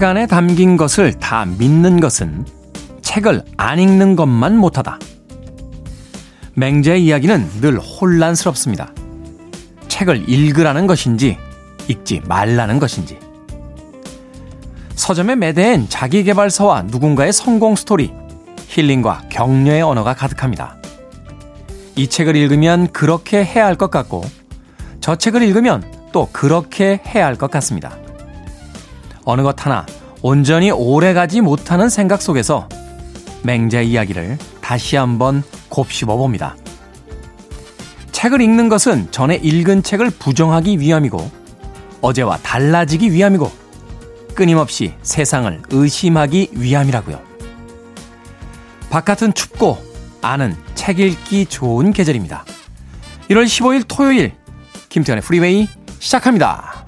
[0.00, 2.46] 책 안에 담긴 것을 다 믿는 것은
[3.02, 4.98] 책을 안 읽는 것만 못하다.
[6.54, 8.94] 맹자의 이야기는 늘 혼란스럽습니다.
[9.88, 11.36] 책을 읽으라는 것인지
[11.86, 13.18] 읽지 말라는 것인지.
[14.94, 18.10] 서점에 매대엔 자기개발서와 누군가의 성공 스토리,
[18.68, 20.76] 힐링과 격려의 언어가 가득합니다.
[21.96, 24.24] 이 책을 읽으면 그렇게 해야 할 것 같고,
[25.00, 27.99] 저 책을 읽으면 또 그렇게 해야 할 것 같습니다.
[29.24, 29.86] 어느 것 하나
[30.22, 32.68] 온전히 오래가지 못하는 생각 속에서
[33.42, 36.56] 맹자의 이야기를 다시 한번 곱씹어 봅니다.
[38.12, 41.30] 책을 읽는 것은 전에 읽은 책을 부정하기 위함이고
[42.02, 43.50] 어제와 달라지기 위함이고
[44.34, 47.20] 끊임없이 세상을 의심하기 위함이라고요.
[48.90, 49.78] 바깥은 춥고
[50.22, 52.44] 안은 책 읽기 좋은 계절입니다.
[53.30, 54.32] 1월 15일 토요일
[54.88, 55.68] 김태현의 프리웨이
[55.98, 56.79] 시작합니다.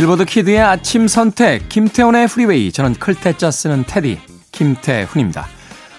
[0.00, 4.18] 빌보드 키드의 아침 선택 김태훈의 프리웨이 저는 클테짜 쓰는 테디
[4.50, 5.46] 김태훈입니다.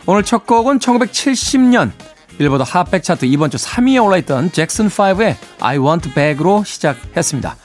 [0.08, 1.92] 오늘 첫 곡은 1970년
[2.40, 7.56] 빌보드 핫백 차트 이번 주 3위에 올라있던 잭슨5의 I Want Back로 시작했습니다.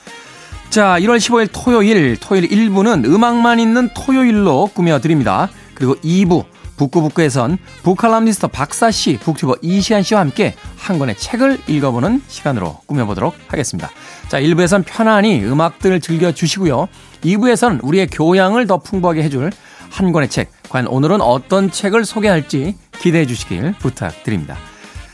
[0.69, 5.49] 자, 1월 15일 토요일, 토요일 1부는 음악만 있는 토요일로 꾸며드립니다.
[5.73, 6.45] 그리고 2부,
[6.77, 13.89] 북구북구에선 북칼럼니스트 박사 씨, 북튜버 이시안 씨와 함께 한 권의 책을 읽어보는 시간으로 꾸며보도록 하겠습니다.
[14.29, 16.87] 자, 1부에선 편안히 음악들을 즐겨주시고요.
[17.23, 19.51] 2부에서는 우리의 교양을 더 풍부하게 해줄
[19.89, 24.57] 한 권의 책, 과연 오늘은 어떤 책을 소개할지 기대해 주시길 부탁드립니다.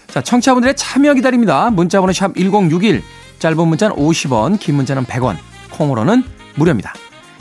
[0.07, 1.69] 자, 청취자분들의 참여 기다립니다.
[1.69, 3.01] 문자번호 샵 1061,
[3.39, 5.37] 짧은 문자는 50원, 긴 문자는 100원,
[5.71, 6.23] 콩으로는
[6.55, 6.93] 무료입니다.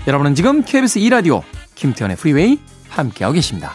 [0.06, 1.42] 여러분은 지금 KBS 2라디오
[1.74, 3.74] 김태훈의 프리웨이 함께하고 계십니다.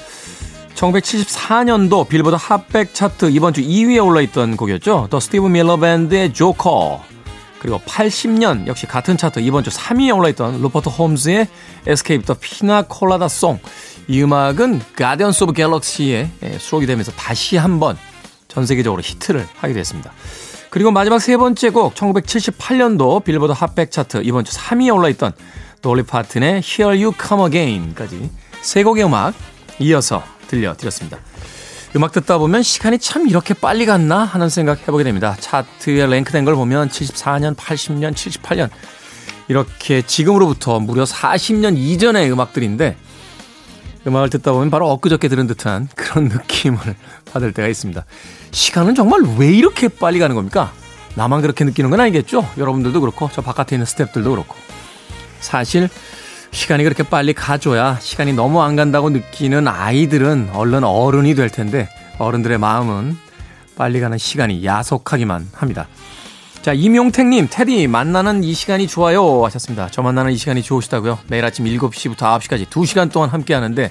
[0.81, 5.07] 1974년도 빌보드 핫백 차트 이번 주 2위에 올라있던 곡이었죠.
[5.11, 7.03] 더 스티브 밀러 밴드의 조커.
[7.59, 11.47] 그리고 80년 역시 같은 차트 이번 주 3위에 올라있던 루퍼트 홈즈의
[12.39, 13.59] Piña Colada Song.
[14.07, 17.95] 이 음악은 Guardians of Galaxy에 수록이 되면서 다시 한번
[18.47, 20.11] 전 세계적으로 히트를 하게 됐습니다.
[20.71, 25.33] 그리고 마지막 세 번째 곡 1978년도 빌보드 핫백 차트 이번 주 3위에 올라있던
[25.83, 28.31] 돌리 파튼의 Here You Come Again까지
[28.61, 29.35] 세 곡의 음악
[29.79, 31.17] 이어서 들려드렸습니다.
[31.95, 35.35] 음악 듣다 보면 시간이 참 이렇게 빨리 갔나 하는 생각 해보게 됩니다.
[35.39, 38.69] 차트에 랭크된 걸 보면 74년, 80년, 78년
[39.47, 42.95] 이렇게 지금으로부터 무려 40년 이전의 음악들인데
[44.07, 46.79] 음악을 듣다 보면 바로 엊그저께 들은 듯한 그런 느낌을
[47.31, 48.05] 받을 때가 있습니다.
[48.51, 50.73] 시간은 정말 왜 이렇게 빨리 가는 겁니까?
[51.15, 52.49] 나만 그렇게 느끼는 건 아니겠죠?
[52.57, 54.55] 여러분들도 그렇고 저 바깥에 있는 스탭들도 그렇고
[55.41, 55.89] 사실
[56.51, 62.57] 시간이 그렇게 빨리 가줘야 시간이 너무 안 간다고 느끼는 아이들은 얼른 어른이 될 텐데 어른들의
[62.57, 63.17] 마음은
[63.75, 65.87] 빨리 가는 시간이 야속하기만 합니다.
[66.61, 69.43] 자, 임용택님, 테디, 만나는 이 시간이 좋아요.
[69.45, 69.87] 하셨습니다.
[69.89, 71.17] 저 만나는 이 시간이 좋으시다고요?
[71.27, 73.89] 매일 아침 7시부터 9시까지 2시간 동안 함께 하는데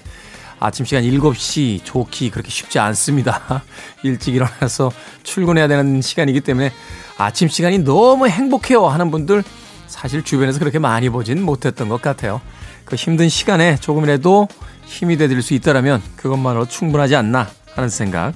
[0.61, 3.65] 아침 시간 7시 좋기 그렇게 쉽지 않습니다.
[4.05, 4.93] 일찍 일어나서
[5.25, 6.71] 출근해야 되는 시간이기 때문에
[7.19, 9.43] 아침 시간이 너무 행복해요 하는 분들
[9.91, 12.41] 사실 주변에서 그렇게 많이 보진 못했던 것 같아요.
[12.85, 14.49] 그 힘든 시간에 조금이라도
[14.87, 18.33] 힘이 되드릴 수 있다라면 그것만으로 충분하지 않나 하는 생각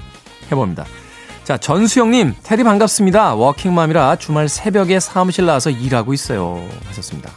[0.51, 0.85] 해봅니다.
[1.45, 3.35] 자, 전수영님, 테디 반갑습니다.
[3.35, 6.67] 워킹맘이라 주말 새벽에 사무실 나와서 일하고 있어요.
[6.87, 7.31] 하셨습니다.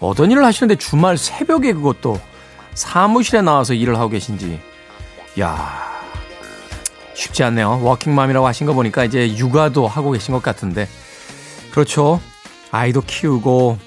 [0.00, 2.20] 어떤 일을 하시는데 주말 새벽에 그것도
[2.74, 4.60] 사무실에 나와서 일을 하고 계신지.
[5.40, 5.94] 야
[7.14, 7.80] 쉽지 않네요.
[7.82, 10.88] 워킹맘이라고 하신 거 보니까 이제 육아도 하고 계신 것 같은데.
[11.70, 12.20] 그렇죠.
[12.74, 13.78] 아이도 키우고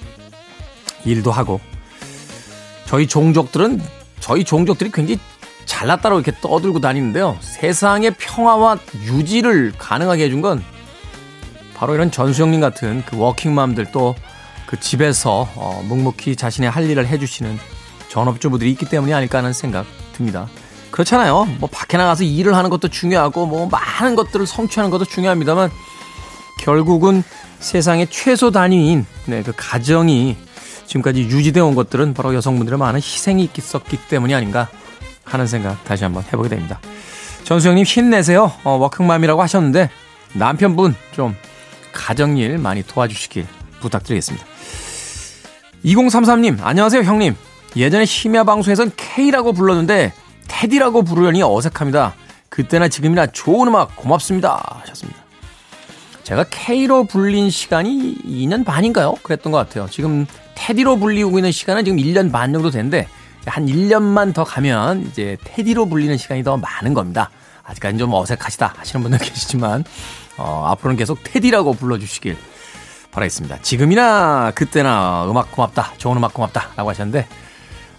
[1.04, 1.60] 일도 하고
[2.86, 3.80] 저희 종족들은
[4.20, 5.20] 저희 종족들이 굉장히
[5.66, 7.36] 잘났다고 이렇게 떠들고 다니는데요.
[7.40, 10.64] 세상의 평화와 유지를 가능하게 해준 건
[11.74, 14.14] 바로 이런 전수영님 같은 그 워킹맘들 또
[14.68, 17.58] 그 집에서 어, 묵묵히 자신의 할 일을 해주시는
[18.08, 20.46] 전업주부들이 있기 때문이 아닐까 하는 생각 듭니다.
[20.90, 21.46] 그렇잖아요.
[21.58, 25.70] 뭐 밖에 나가서 일을 하는 것도 중요하고 뭐 많은 것들을 성취하는 것도 중요합니다만
[26.60, 27.24] 결국은
[27.60, 30.36] 세상의 최소 단위인 네, 그 가정이
[30.86, 34.68] 지금까지 유지되어 온 것들은 바로 여성분들의 많은 희생이 있었기 때문이 아닌가
[35.24, 36.80] 하는 생각 다시 한번 해보게 됩니다.
[37.44, 38.52] 전수영님 힘내세요.
[38.64, 39.90] 어, 워킹맘이라고 하셨는데
[40.34, 41.36] 남편분 좀
[41.92, 43.46] 가정일 많이 도와주시길
[43.80, 44.46] 부탁드리겠습니다.
[45.84, 47.34] 2033님 안녕하세요 형님.
[47.76, 50.12] 예전에 심야 방송에선 K라고 불렀는데
[50.48, 52.14] 테디라고 부르려니 어색합니다.
[52.48, 55.27] 그때나 지금이나 좋은 음악 고맙습니다 하셨습니다.
[56.28, 59.14] 제가 K로 불린 시간이 2년 반인가요?
[59.22, 59.88] 그랬던 것 같아요.
[59.90, 60.26] 지금
[60.56, 63.08] 테디로 불리고 있는 시간은 지금 1년 반 정도 됐는데
[63.46, 67.30] 한 1년만 더 가면 이제 테디로 불리는 시간이 더 많은 겁니다.
[67.62, 69.84] 아직까지는 좀 어색하시다 하시는 분들 계시지만
[70.36, 72.36] 어, 앞으로는 계속 테디라고 불러주시길
[73.10, 73.62] 바라겠습니다.
[73.62, 77.26] 지금이나 그때나 음악 고맙다, 좋은 음악 고맙다 라고 하셨는데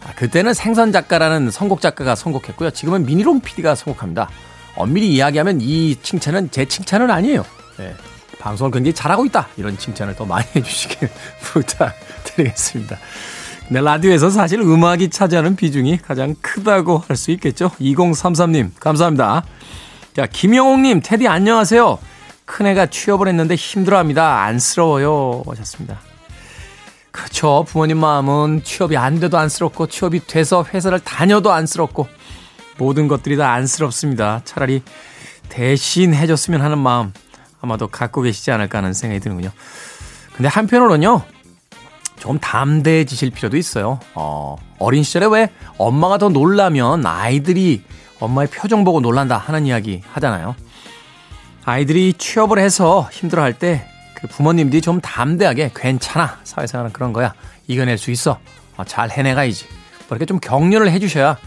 [0.05, 2.69] 아, 그때는 생선 작가라는 선곡 작가가 선곡했고요.
[2.69, 4.29] 지금은 미니롱 PD가 선곡합니다.
[4.75, 7.43] 엄밀히 이야기하면 이 칭찬은 제 칭찬은 아니에요.
[7.77, 7.95] 네,
[8.39, 11.09] 방송을 굉장히 잘하고 있다 이런 칭찬을 더 많이 해주시길
[11.43, 12.97] 부탁드리겠습니다.
[13.69, 17.69] 네, 라디오에서 사실 음악이 차지하는 비중이 가장 크다고 할 수 있겠죠.
[17.79, 19.43] 2033님, 감사합니다.
[20.15, 21.99] 자, 김영옥님, 테디 안녕하세요.
[22.45, 24.41] 큰애가 취업을 했는데 힘들어합니다.
[24.43, 25.43] 안쓰러워요.
[25.45, 25.99] 하셨습니다.
[27.11, 27.63] 그렇죠.
[27.67, 32.07] 부모님 마음은 취업이 안 돼도 안쓰럽고, 취업이 돼서 회사를 다녀도 안쓰럽고,
[32.79, 34.41] 모든 것들이 다 안쓰럽습니다.
[34.45, 34.81] 차라리
[35.49, 37.13] 대신 해줬으면 하는 마음
[37.61, 39.51] 아마도 갖고 계시지 않을까 하는 생각이 드는군요.
[40.35, 41.21] 근데 한편으로는요,
[42.17, 43.99] 조금 담대해지실 필요도 있어요.
[44.13, 47.83] 어, 어린 시절에 왜 엄마가 더 놀라면 아이들이
[48.19, 50.55] 엄마의 표정 보고 놀란다 하는 이야기 하잖아요.
[51.65, 53.85] 아이들이 취업을 해서 힘들어 할 때
[54.19, 57.33] 그 부모님들이 좀 담대하게 괜찮아 사회생활은 그런 거야
[57.67, 58.37] 이겨낼 수 있어
[58.75, 59.65] 어, 잘 해내가야지
[60.09, 61.37] 뭐 이렇게 좀 격려를 해주셔야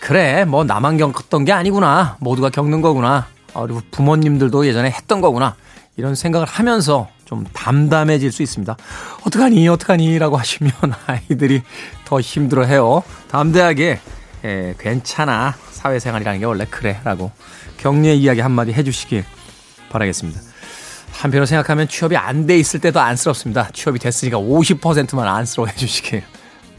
[0.00, 5.54] 그래 뭐 나만 겪었던 게 아니구나 모두가 겪는 거구나 어, 그리고 부모님들도 예전에 했던 거구나
[5.96, 8.76] 이런 생각을 하면서 좀 담담해질 수 있습니다.
[9.26, 10.72] 어떡하니, 어떡하니, 라고 하시면
[11.06, 11.62] 아이들이
[12.04, 13.02] 더 힘들어 해요.
[13.30, 14.00] 담대하게,
[14.44, 15.54] 예, 괜찮아.
[15.70, 17.00] 사회생활이라는 게 원래 그래.
[17.04, 17.30] 라고
[17.78, 19.24] 격려의 이야기 한마디 해주시길
[19.90, 20.40] 바라겠습니다.
[21.12, 23.68] 한편으로 생각하면 취업이 안 돼 있을 때도 안쓰럽습니다.
[23.72, 26.24] 취업이 됐으니까 50%만 안쓰러워 해주시길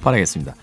[0.01, 0.53] 바라겠습니다.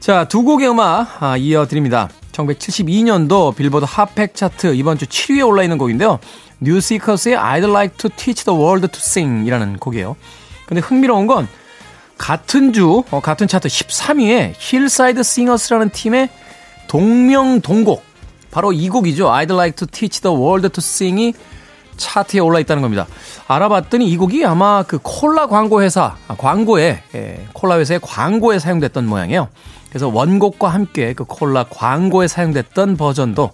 [0.00, 2.08] 자, 두 곡의 음악 아, 이어드립니다.
[2.32, 6.18] 1972년도 빌보드 핫팩 차트 이번 주 7위에 올라 있는 곡인데요.
[6.60, 10.16] 뉴시커스의 I'd like to teach the world to sing 이라는 곡이에요.
[10.66, 11.48] 근데 흥미로운 건
[12.18, 16.28] 같은 주, 어, 같은 차트 13위에 힐사이드 싱어스라는 팀의
[16.88, 18.02] 동명 동곡.
[18.50, 19.26] 바로 이 곡이죠.
[19.28, 21.34] I'd like to teach the world to sing이
[21.96, 23.06] 차트에 올라 있다는 겁니다.
[23.48, 29.06] 알아봤더니 이 곡이 아마 그 콜라 광고 회사, 아, 광고에, 예, 콜라 회사의 광고에 사용됐던
[29.06, 29.48] 모양이에요.
[29.92, 33.50] 그래서 원곡과 함께 그 콜라 광고에 사용됐던 버전도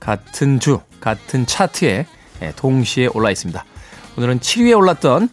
[0.00, 2.06] 같은 주, 같은 차트에
[2.40, 3.62] 예, 동시에 올라 있습니다.
[4.16, 5.28] 오늘은 7위에 올랐던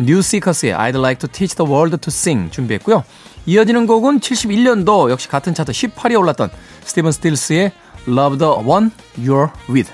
[0.00, 3.04] 뉴시커스의 I'd like to teach the world to sing 준비했고요.
[3.46, 6.50] 이어지는 곡은 71년도 역시 같은 차트 18위에 올랐던
[6.82, 7.70] 스티븐 스틸스의
[8.08, 9.92] Love the One You're With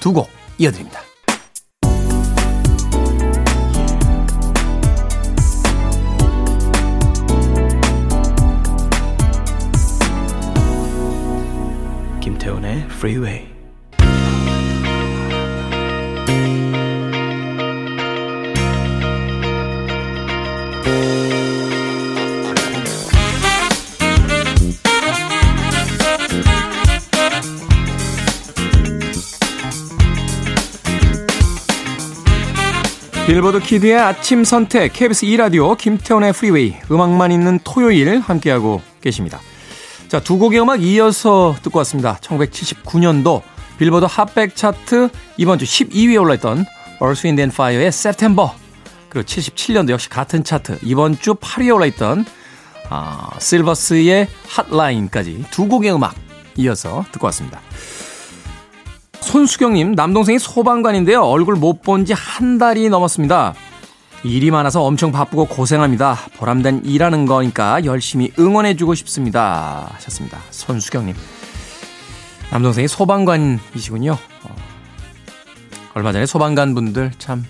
[0.00, 1.00] 두 곡 이어드립니다.
[12.74, 13.54] 김태훈의 Freeway
[33.26, 39.40] 빌보드 키드의 아침 선택 KBS 2라디오 김태훈의 프리웨이 음악만 있는 토요일 함께하고 계십니다.
[40.14, 42.18] 자, 두 곡의 음악 이어서 듣고 왔습니다.
[42.22, 43.42] 1979년도
[43.78, 46.64] 빌보드 핫백 차트 이번 주 12위에 올라있던
[47.02, 48.50] Earth, Wind Fire의 September
[49.08, 52.26] 그리고 77년도 역시 같은 차트 이번 주 8위에 올라있던
[52.90, 56.14] 아, 실버스의 핫라인까지 두 곡의 음악
[56.58, 57.60] 이어서 듣고 왔습니다.
[59.20, 61.22] 손수경님, 남동생이 소방관인데요.
[61.22, 63.54] 얼굴 못 본 지 한 달이 넘었습니다.
[64.24, 66.16] 일이 많아서 엄청 바쁘고 고생합니다.
[66.38, 69.90] 보람된 일하는 거니까 열심히 응원해주고 싶습니다.
[69.94, 70.38] 하셨습니다.
[70.50, 71.14] 손수경님.
[72.50, 74.12] 남동생이 소방관이시군요.
[74.12, 74.56] 어,
[75.94, 77.44] 얼마 전에 소방관 분들 참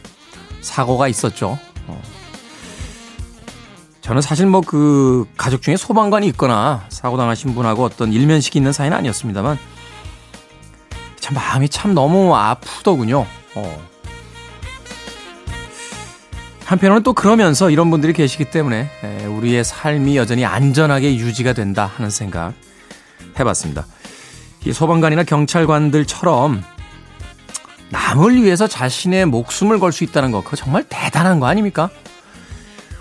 [0.62, 1.58] 사고가 있었죠.
[1.86, 2.02] 어,
[4.00, 8.96] 저는 사실 뭐 그 가족 중에 소방관이 있거나 사고 당하신 분하고 어떤 일면식이 있는 사이는
[8.96, 9.58] 아니었습니다만
[11.20, 13.26] 참 마음이 참 너무 아프더군요.
[13.54, 13.93] 어.
[16.64, 18.88] 한편으로는 또 그러면서 이런 분들이 계시기 때문에
[19.28, 22.54] 우리의 삶이 여전히 안전하게 유지가 된다 하는 생각
[23.38, 23.86] 해봤습니다.
[24.64, 26.62] 이 소방관이나 경찰관들처럼
[27.90, 31.90] 남을 위해서 자신의 목숨을 걸 수 있다는 거, 그거 정말 대단한 거 아닙니까?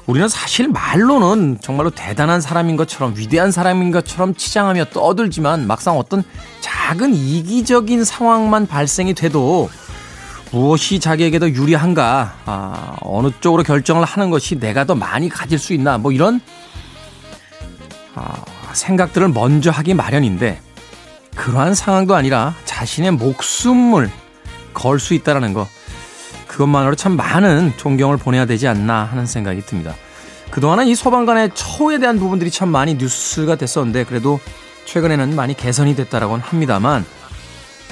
[0.06, 6.24] 우리는 사실 말로는 정말로 대단한 사람인 것처럼 위대한 사람인 것처럼 치장하며 떠들지만 막상 어떤
[6.60, 9.70] 작은 이기적인 상황만 발생이 돼도
[10.54, 15.74] 무엇이 자기에게 더 유리한가, 아, 어느 쪽으로 결정을 하는 것이 내가 더 많이 가질 수
[15.74, 16.40] 있나, 뭐 이런
[18.14, 18.36] 아,
[18.72, 20.62] 생각들을 먼저 하기 마련인데
[21.36, 24.12] 그러한 상황도 아니라 자신의 목숨을
[24.76, 25.68] 걸 수 있다라는 거.
[26.48, 29.96] 그것만으로 참 많은 존경을 보내야 되지 않나 하는 생각이 듭니다.
[30.52, 34.40] 그동안은 이 소방관의 처우에 대한 부분들이 참 많이 뉴스가 됐었는데 그래도
[34.86, 37.04] 최근에는 많이 개선이 됐다라고는 합니다만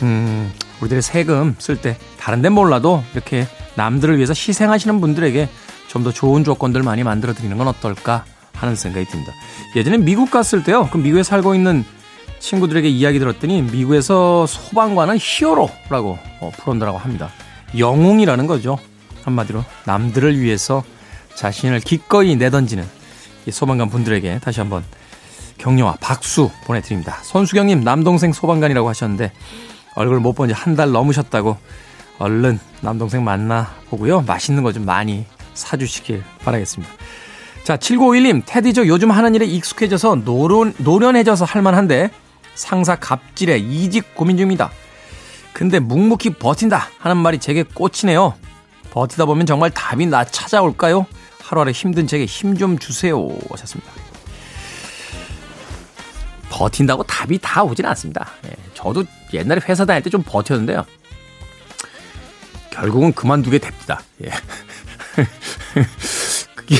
[0.04, 5.50] 음, 우리들의 세금 쓸 때 다른 데는 몰라도 이렇게 남들을 위해서 희생하시는 분들에게
[5.88, 8.24] 좀 더 좋은 조건들 많이 만들어 드리는 건 어떨까
[8.54, 9.34] 하는 생각이 듭니다.
[9.76, 10.88] 예전에 미국 갔을 때요.
[10.92, 11.84] 그 미국에 살고 있는
[12.40, 17.30] 친구들에게 이야기 들었더니 미국에서 소방관은 히어로라고 어, 부른다라고 합니다.
[17.78, 18.78] 영웅이라는 거죠.
[19.26, 20.84] 한마디로 남들을 위해서
[21.36, 22.88] 자신을 기꺼이 내던지는
[23.46, 24.84] 이 소방관 분들에게 다시 한번
[25.58, 27.18] 격려와 박수 보내드립니다.
[27.24, 29.32] 손수경님 남동생 소방관이라고 하셨는데
[29.96, 31.58] 얼굴 못 본 지 한 달 넘으셨다고
[32.20, 34.22] 얼른 남동생 만나 보고요.
[34.22, 36.94] 맛있는 거 좀 많이 사주시길 바라겠습니다.
[37.64, 42.10] 자, 7951님, 테디 저 요즘 하는 일에 익숙해져서 노련, 노련해져서 할만한데
[42.56, 44.72] 상사 갑질에 이직 고민 중입니다.
[45.54, 48.34] 근데 묵묵히 버틴다 하는 말이 제게 꽂히네요.
[48.92, 51.06] 버티다 보면 정말 답이 나 찾아올까요?
[51.44, 53.28] 하루하루 힘든 제게 힘 좀 주세요.
[53.52, 53.92] 하셨습니다.
[56.52, 58.28] 버틴다고 답이 다 오진 않습니다.
[58.46, 59.04] 예, 저도
[59.34, 60.86] 옛날에 회사 다닐 때 좀 버텼는데요.
[62.70, 64.02] 결국은 그만두게 됩니다.
[64.24, 64.30] 예.
[66.56, 66.76] 그게,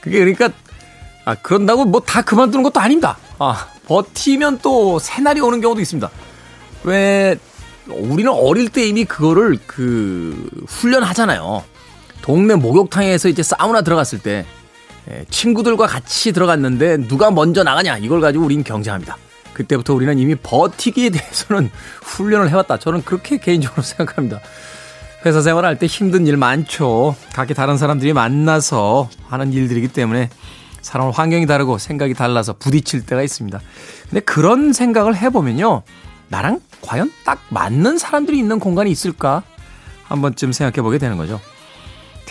[0.00, 0.50] 그게 그러니까,
[1.24, 3.18] 아, 그런다고 뭐 다 그만두는 것도 아닙니다.
[3.38, 6.08] 아, 버티면 또 새날이 오는 경우도 있습니다.
[6.84, 7.36] 왜,
[7.88, 11.64] 우리는 어릴 때 이미 그거를 그, 훈련하잖아요.
[12.22, 14.46] 동네 목욕탕에서 이제 사우나 들어갔을 때, 예,
[15.30, 19.16] 친구들과 같이 들어갔는데 누가 먼저 나가냐 이걸 가지고 우린 경쟁합니다.
[19.52, 21.70] 그때부터 우리는 이미 버티기에 대해서는
[22.02, 22.78] 훈련을 해왔다.
[22.78, 24.40] 저는 그렇게 개인적으로 생각합니다.
[25.24, 27.16] 회사 생활할 때 힘든 일 많죠.
[27.32, 30.28] 각기 다른 사람들이 만나서 하는 일들이기 때문에
[30.82, 33.60] 사람 환경이 다르고 생각이 달라서 부딪힐 때가 있습니다.
[34.08, 35.82] 근데 그런 생각을 해보면요.
[36.28, 39.42] 나랑 과연 딱 맞는 사람들이 있는 공간이 있을까?
[40.04, 41.40] 한 번쯤 생각해 보게 되는 거죠.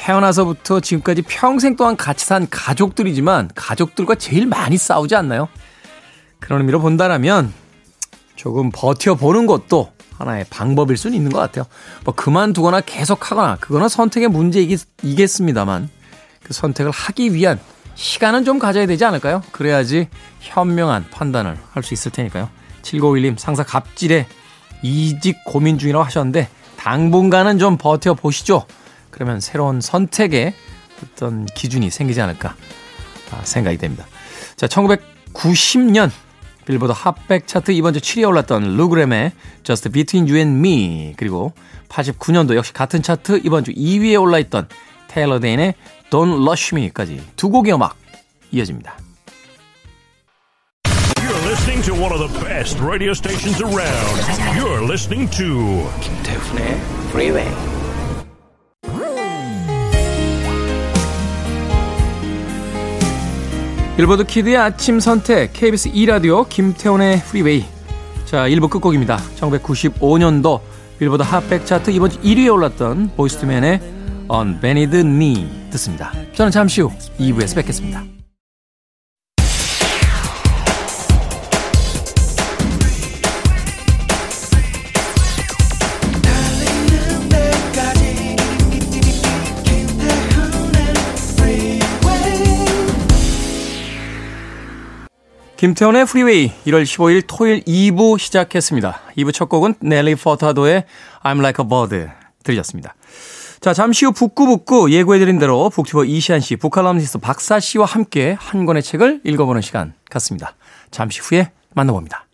[0.06, 5.48] 태어나서부터 지금까지 평생 동안 같이 산 가족들이지만 가족들과 제일 많이 싸우지 않나요?
[6.40, 7.52] 그런 의미로 본다라면
[8.36, 11.66] 조금 버텨보는 것도 하나의 방법일 수는 있는 것 같아요.
[12.04, 15.90] 뭐 그만두거나 계속하거나 그거는 선택의 문제이겠습니다만
[16.44, 17.60] 그 선택을 하기 위한
[17.96, 19.42] 시간은 좀 가져야 되지 않을까요?
[19.52, 20.10] 그래야지
[20.40, 22.50] 현명한 판단을 할 수 있을 테니까요.
[22.84, 24.28] 7951님 상사 갑질에
[24.84, 26.48] 이직 고민 중이라고 하셨는데
[26.78, 28.68] 당분간은 좀 버텨보시죠.
[29.16, 30.54] 그러면 새로운 선택에
[31.02, 32.56] 어떤 기준이 생기지 않을까
[33.32, 34.06] 아, 생각이 됩니다.
[34.58, 36.12] 자, 1990년
[36.66, 39.32] 빌보드 핫백 차트 이번 주 7위에 올랐던 루그램의
[39.64, 41.54] Just Between You and Me 그리고
[41.88, 44.68] 89년도 역시 같은 차트 이번 주 2위에 올라있던
[45.08, 45.76] 테일러 데인의
[46.10, 47.96] Don't Rush Me까지 두 곡의 음악
[48.52, 48.98] 이어집니다.
[51.22, 54.60] You're listening to one of the best radio stations around.
[54.60, 56.82] You're listening to 김태훈의
[57.12, 57.75] Freeway.
[63.98, 67.64] 빌보드 키드의 아침 선택 KBS 2라디오 김태훈의 프리웨이
[68.26, 69.18] 자 1부 끝곡입니다.
[69.38, 70.60] 1995년도
[71.00, 73.80] 빌보드 핫백 차트 이번 주 1위에 올랐던 보이즈 투 맨의
[74.28, 76.12] On Bended Knee 듣습니다.
[76.34, 78.15] 저는 잠시 후 2부에서 뵙겠습니다.
[95.66, 99.02] 김태훈의 프리웨이 1월 15일 토요일 2부 시작했습니다.
[99.18, 100.84] 2부 첫 곡은 넬리 퍼타도의
[101.24, 102.94] I'm Like a Bird 들으셨습니다.
[103.62, 108.84] 자, 잠시 후 북구북구 예고해드린 대로 북튜버 이시한 씨, 북칼럼니스트 박사 씨와 함께 한 권의
[108.84, 110.54] 책을 읽어보는 시간 갖습니다.
[110.92, 112.28] 잠시 후에 만나봅니다.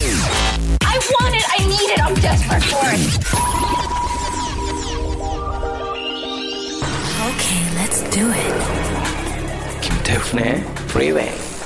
[0.00, 3.20] I want it, I need it, I'm desperate for it.
[7.28, 8.54] Okay, let's do it.
[9.82, 11.59] 김태훈의 프리웨이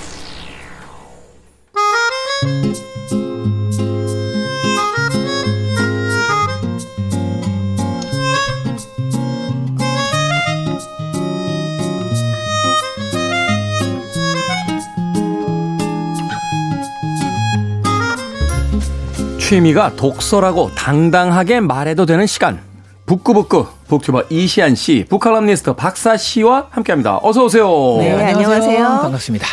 [19.44, 22.62] 취미가 독서라고 당당하게 말해도 되는 시간.
[23.04, 27.20] 북구북구 북튜버 이시한 씨, 북칼럼니스트 박사 씨와 함께합니다.
[27.22, 27.68] 어서 오세요.
[27.98, 28.82] 네, 안녕하세요.
[29.02, 29.46] 반갑습니다.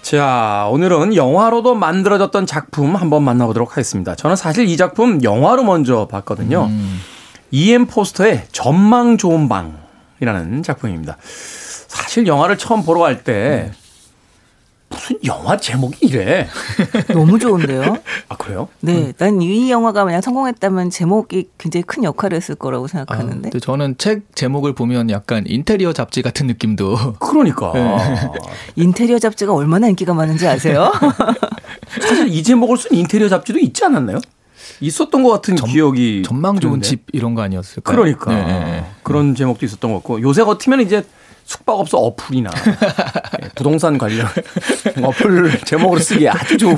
[0.00, 4.14] 자, 오늘은 영화로도 만들어졌던 작품 한번 만나보도록 하겠습니다.
[4.14, 6.64] 저는 사실 이 작품 영화로 먼저 봤거든요.
[6.64, 7.00] 음.
[7.50, 11.18] 이엠 포스터의 전망 좋은 방이라는 작품입니다.
[11.20, 13.72] 사실 영화를 처음 보러 갈때 네.
[14.88, 16.46] 무슨 영화 제목이 이래?
[17.12, 17.96] 너무 좋은데요?
[18.28, 18.68] 아, 그래요?
[18.80, 19.12] 네.
[19.18, 23.50] 난 이 영화가 만약 성공했다면 제목이 굉장히 큰 역할을 했을 거라고 생각하는데.
[23.52, 27.14] 아, 저는 책 제목을 보면 약간 인테리어 잡지 같은 느낌도.
[27.18, 27.72] 그러니까.
[27.74, 28.38] 네.
[28.76, 30.92] 인테리어 잡지가 얼마나 인기가 많은지 아세요?
[32.00, 34.20] 사실 이 제목을 쓴 인테리어 잡지도 있지 않았나요?
[34.80, 36.22] 있었던 것 같은 전, 기억이.
[36.24, 36.88] 전망 좋은 드는데?
[36.88, 37.96] 집 이런 거 아니었을까요?
[37.96, 38.32] 그러니까.
[38.34, 38.84] 네.
[39.02, 40.20] 그런 제목도 있었던 것 같고.
[40.22, 41.04] 요새 같으면 이제
[41.44, 42.50] 숙박업소 어플이나
[43.42, 44.26] 예, 부동산 관련
[45.02, 46.76] 어플 제목으로 쓰기에 아주 좋은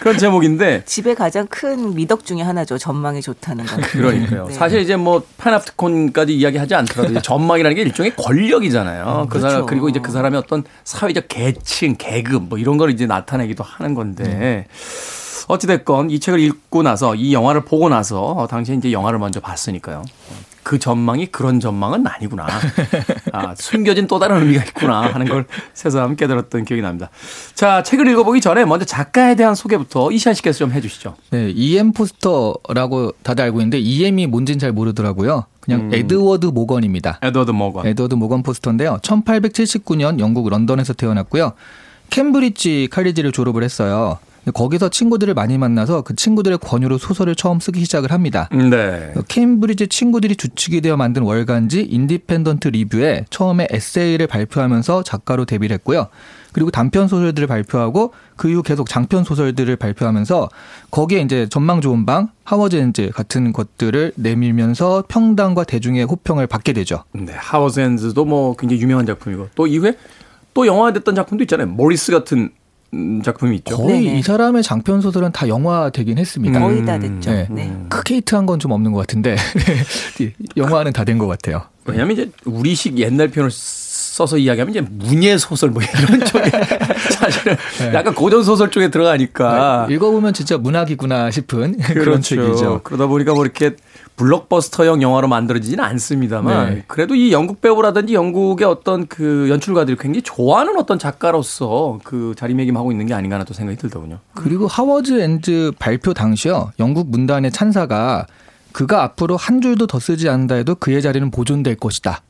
[0.00, 2.78] 그런 제목인데 집의 가장 큰 미덕 중에 하나죠.
[2.78, 3.76] 전망이 좋다는 거.
[3.76, 4.46] 그러니까요.
[4.48, 4.54] 네.
[4.54, 9.04] 사실 이제 뭐 파나프티콘까지 이야기하지 않더라도 전망이라는 게 일종의 권력이잖아요.
[9.04, 9.48] 음, 그 그렇죠.
[9.48, 13.94] 사람 그리고 이제 그 사람의 어떤 사회적 계층, 계급 뭐 이런 걸 이제 나타내기도 하는
[13.94, 14.74] 건데 음.
[15.48, 20.04] 어찌됐건 이 책을 읽고 나서 이 영화를 보고 나서 당시에 이제 영화를 먼저 봤으니까요.
[20.70, 22.46] 그 전망이 그런 전망은 아니구나.
[23.32, 27.10] 아, 숨겨진 또 다른 의미가 있구나 하는 걸 새삼 깨달았던 기억이 납니다.
[27.54, 31.16] 자, 책을 읽어보기 전에 먼저 작가에 대한 소개부터 이시한 씨께서 좀 해주시죠.
[31.30, 35.46] 네, EM 포스터라고 다들 알고 있는데 EM이 뭔지는 잘 모르더라고요.
[35.58, 35.90] 그냥 음.
[35.92, 37.18] 에드워드 모건입니다.
[37.20, 37.88] 에드워드 모건.
[37.88, 38.98] 에드워드 모건 포스터인데요.
[39.02, 41.54] 1879년 영국 런던에서 태어났고요.
[42.10, 44.20] 캠브리지 칼리지를 졸업을 했어요.
[44.54, 48.48] 거기서 친구들을 많이 만나서 그 친구들의 권유로 소설을 처음 쓰기 시작을 합니다.
[48.52, 49.12] 네.
[49.28, 56.08] 케임브리지 친구들이 주축이 되어 만든 월간지 인디펜던트 리뷰에 처음에 에세이를 발표하면서 작가로 데뷔를 했고요.
[56.52, 60.48] 그리고 단편 소설들을 발표하고 그 이후 계속 장편 소설들을 발표하면서
[60.90, 67.04] 거기에 이제 전망 좋은 방, 하워즈 엔드 같은 것들을 내밀면서 평단과 대중의 호평을 받게 되죠.
[67.12, 69.96] 네, 하워즈 엔즈도 뭐 굉장히 유명한 작품이고 또 이후에
[70.54, 71.68] 또 영화됐던 작품도 있잖아요.
[71.68, 72.50] 모리스 같은 음,
[73.24, 73.76] 작품이 있죠.
[73.76, 74.18] 거의 네네.
[74.18, 76.58] 이 사람의 장편 소설은 다 영화 되긴 했습니다.
[76.58, 76.62] 음.
[76.62, 77.30] 거의 다 됐죠.
[77.30, 77.46] 네.
[77.50, 77.76] 네.
[77.88, 79.36] 크게 히트한 건 좀 없는 것 같은데
[80.56, 81.62] 영화는 다 된 것 같아요.
[81.84, 86.50] 왜냐하면 이제 우리식 옛날 표현을 써서 이야기하면 이제 문예 소설 뭐 이런 쪽에
[87.10, 87.94] 사실은 네.
[87.94, 89.94] 약간 고전 소설 쪽에 들어가니까 네.
[89.94, 92.00] 읽어보면 진짜 문학이구나 싶은 그렇죠.
[92.00, 92.80] 그런 책이죠.
[92.84, 93.76] 그러다 보니까 뭐 이렇게
[94.20, 96.84] 블록버스터형 영화로 만들어지지는 않습니다만 네.
[96.86, 103.06] 그래도 이 영국 배우라든지 영국의 어떤 그 연출가들이 굉장히 좋아하는 어떤 작가로서 그 자리매김하고 있는
[103.06, 104.18] 게 아닌가 하는 또 생각이 들더군요.
[104.34, 108.26] 그리고 하워즈 엔드 발표 당시요 영국 문단의 찬사가
[108.72, 112.20] 그가 앞으로 한 줄도 더 쓰지 않는다 해도 그의 자리는 보존될 것이다.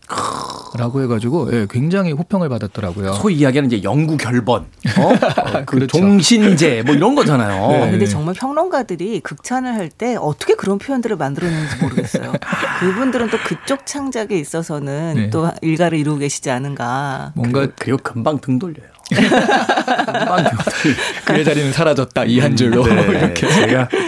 [0.79, 3.15] 라고 해가지고 예, 굉장히 호평을 받았더라고요.
[3.15, 4.67] 소위 이야기하는 이제 영구 결번,
[4.99, 5.13] 어?
[5.67, 5.99] 그 그렇죠.
[5.99, 7.69] 종신제 뭐 이런 거잖아요.
[7.85, 7.91] 네.
[7.91, 12.33] 근데 정말 평론가들이 극찬을 할 때 어떻게 그런 표현들을 만들어내는지 모르겠어요.
[12.81, 15.31] 그분들은 또 그쪽 창작에 있어서는 네.
[15.31, 17.33] 또 일가를 이루고 계시지 않은가.
[17.35, 18.89] 뭔가 그리고 금방 등 돌려요.
[19.11, 20.95] 금방 등 돌려.
[21.25, 23.99] 그의 자리는 사라졌다 이 한 줄로 네, 이렇게 제가 네,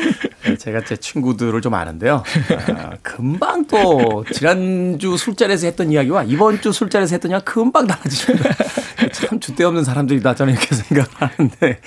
[0.59, 2.23] 제가 제 친구들을 좀 아는데요.
[2.77, 8.51] 아, 금방 또 지난주 술자리에서 했던 이야기와 이번 주 술자리에서 했던 이야기 금방 달라지십니다.
[9.13, 11.81] 참 주대 없는 사람들이다 저는 이렇게 생각하는데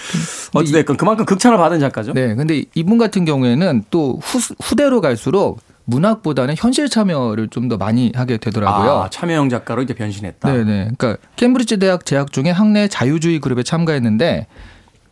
[0.54, 2.13] 어찌됐건 그만큼 극찬을 받은 작가죠.
[2.13, 8.12] 네, 근데 이분 같은 경우에는 또 후, 후대로 갈수록 문학보다는 현실 참여를 좀 더 많이
[8.15, 8.91] 하게 되더라고요.
[8.91, 10.52] 아, 참여형 작가로 이제 변신했다.
[10.52, 10.91] 네네.
[10.98, 14.46] 그러니까 캠브리지 대학 재학 중에 학내 자유주의 그룹에 참가했는데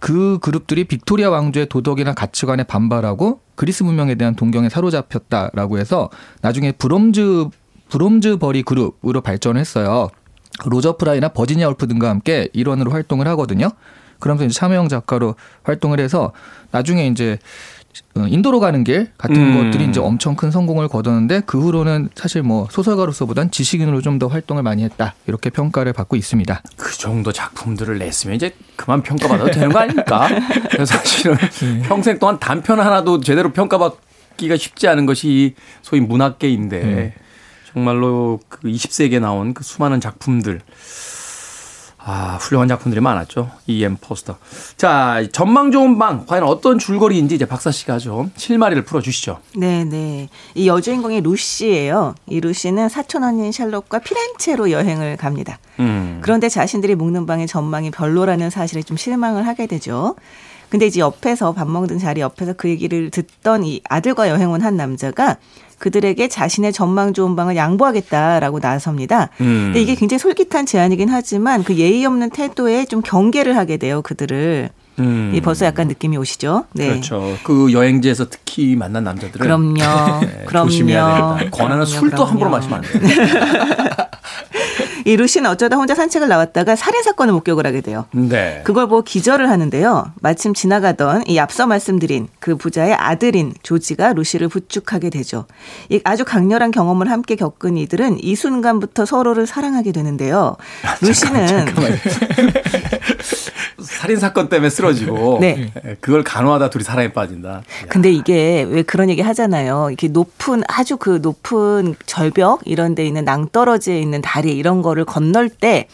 [0.03, 6.09] 그 그룹들이 빅토리아 왕조의 도덕이나 가치관에 반발하고 그리스 문명에 대한 동경에 사로잡혔다라고 해서
[6.41, 7.47] 나중에 블룸즈
[7.87, 10.09] 블룸즈버리 그룹으로 발전했어요.
[10.65, 13.69] 로저 프라이나 버지니아 울프 등과 함께 일원으로 활동을 하거든요.
[14.19, 16.33] 그러면서 이제 참여형 작가로 활동을 해서
[16.71, 17.39] 나중에 이제 어,
[18.15, 19.71] 인도로 가는 길 같은 음.
[19.71, 24.61] 것들이 이제 엄청 큰 성공을 거뒀는데 그 후로는 사실 뭐 소설가로서보단 지식인으로 좀 더 활동을
[24.61, 26.61] 많이 했다 이렇게 평가를 받고 있습니다.
[26.77, 30.27] 그 정도 작품들을 냈으면 이제 그만 평가받아도 되는 거 아닙니까?
[30.85, 31.81] 사실은 네.
[31.81, 37.13] 평생 동안 단편 하나도 제대로 평가받기가 쉽지 않은 것이 소위 문학계인데 네.
[37.73, 40.61] 정말로 그 20세기에 나온 그 수많은 작품들
[42.05, 43.49] 아, 훌륭한 작품들이 많았죠.
[43.65, 44.35] 이엠 포스터.
[44.75, 46.25] 자, 전망 좋은 방.
[46.25, 49.39] 과연 어떤 줄거리인지 이제 박사 씨가 좀 실마리를 풀어 주시죠.
[49.55, 50.27] 네, 네.
[50.53, 52.15] 이 여주인공이 루시예요.
[52.27, 55.59] 이 루시는 사촌 언니인 샬롯과 피렌체로 여행을 갑니다.
[55.79, 56.19] 음.
[56.21, 60.15] 그런데 자신들이 묵는 방의 전망이 별로라는 사실에 좀 실망을 하게 되죠.
[60.73, 64.75] 근데 이제 옆에서 밥 먹는 자리 옆에서 그 얘기를 듣던 이 아들과 여행 온 한
[64.75, 65.37] 남자가
[65.77, 69.29] 그들에게 자신의 전망 좋은 방을 양보하겠다라고 나섭니다.
[69.41, 69.65] 음.
[69.67, 74.69] 근데 이게 굉장히 솔깃한 제안이긴 하지만 그 예의 없는 태도에 좀 경계를 하게 돼요, 그들을.
[74.97, 75.31] 음.
[75.35, 76.65] 이 벌써 약간 느낌이 오시죠?
[76.73, 76.87] 네.
[76.87, 77.37] 그렇죠.
[77.43, 79.75] 그 여행지에서 특히 만난 남자들은 그럼요.
[80.25, 80.69] 네, 그럼요.
[80.71, 81.55] 조심해야 됩니다.
[81.55, 82.29] 권하는 술도 그럼요.
[82.31, 83.25] 함부로 마시면 안 돼요.
[85.05, 88.05] 이 루시는 어쩌다 혼자 산책을 나왔다가 살인 사건을 목격을 하게 돼요.
[88.11, 88.61] 네.
[88.63, 90.11] 그걸 보고 기절을 하는데요.
[90.21, 95.45] 마침 지나가던 이 앞서 말씀드린 그 부자의 아들인 조지가 루시를 부축하게 되죠.
[95.89, 100.55] 이 아주 강렬한 경험을 함께 겪은 이들은 이 순간부터 서로를 사랑하게 되는데요.
[100.83, 101.91] 아, 루시는 잠깐만,
[103.83, 105.71] 살인 사건 때문에 쓰러지고 네.
[105.99, 107.63] 그걸 간호하다 둘이 사랑에 빠진다.
[107.89, 109.87] 근데 이게 왜 그런 얘기 하잖아요.
[109.89, 115.49] 이렇게 높은 아주 그 높은 절벽 이런 데 있는 낭떠러지에 있는 다리 이런 거를 건널
[115.49, 115.87] 때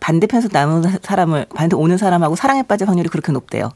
[0.00, 3.70] 반대편에서 남은 사람을 반대 오는 사람하고 사랑에 빠질 확률이 그렇게 높대요.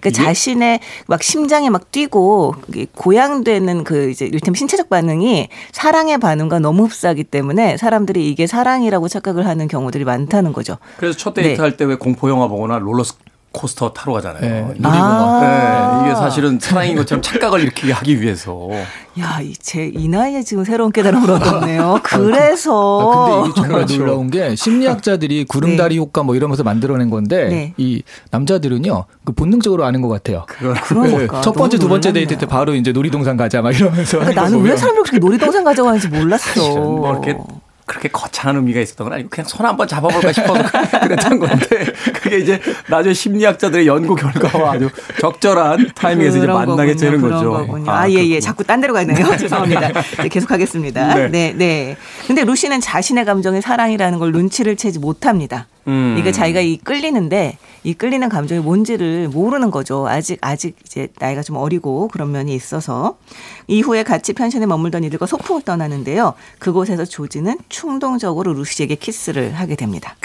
[0.00, 2.54] 그러니까 자신의 막 심장이 막 뛰고
[2.94, 9.46] 고양되는 그 이제 이를테면 신체적 반응이 사랑의 반응과 너무 흡사하기 때문에 사람들이 이게 사랑이라고 착각을
[9.46, 10.78] 하는 경우들이 많다는 거죠.
[10.98, 11.56] 그래서 첫 데이트 네.
[11.56, 13.04] 할때 왜 공포 영화 보거나 롤러
[13.52, 14.40] 코스터 타러 가잖아요.
[14.40, 14.74] 네.
[14.82, 18.68] 아~ 네, 이게 사실은 사랑인 것처럼 착각을 이렇게 하기 위해서.
[19.20, 22.00] 야, 제 이 나이에 지금 새로운 깨달음을 얻었네요.
[22.04, 23.00] 그래서.
[23.00, 23.96] 아, 근데 이게 정말 그렇죠.
[23.98, 25.98] 놀라운 게 심리학자들이 구름다리 네.
[26.00, 27.74] 효과 뭐 이러면서 만들어낸 건데 네.
[27.76, 30.46] 이 남자들은요 그 본능적으로 아는 것 같아요.
[30.48, 31.40] 그러니까.
[31.42, 34.18] 첫 번째 두 번째 데이트 때 바로 이제 놀이동산 가자 막 이러면서.
[34.18, 36.70] 그러니까 나는 왜 사람들이 그렇게 놀이동산 가자고 하는지 몰랐어.
[36.80, 37.36] 뭐 이렇게
[37.86, 40.62] 그렇게 거창한 의미가 있었던 건 아니고 그냥 손 한번 잡아볼까 싶어서
[41.02, 44.88] 그랬던 건데 그게 이제 나중에 심리학자들의 연구 결과와 아주
[45.20, 47.66] 적절한 타이밍에서 이제 만나게 되는 거죠.
[47.86, 48.40] 아, 예, 예.
[48.40, 49.16] 자꾸 딴 데로 가네요.
[49.36, 49.92] 죄송합니다.
[50.22, 51.14] 네, 계속하겠습니다.
[51.14, 51.28] 네.
[51.28, 51.96] 네, 네.
[52.26, 55.66] 근데 루시는 자신의 감정이 사랑이라는 걸 눈치를 채지 못합니다.
[55.88, 56.16] 음.
[56.18, 60.06] 이게 자기가 이 끌리는데 이 끌리는 감정이 뭔지를 모르는 거죠.
[60.08, 63.16] 아직 아직 이제 나이가 좀 어리고 그런 면이 있어서
[63.66, 66.34] 이후에 같이 편션에 머물던 이들과 소풍을 떠나는데요.
[66.58, 70.16] 그곳에서 조지는 충동적으로 루시에게 키스를 하게 됩니다.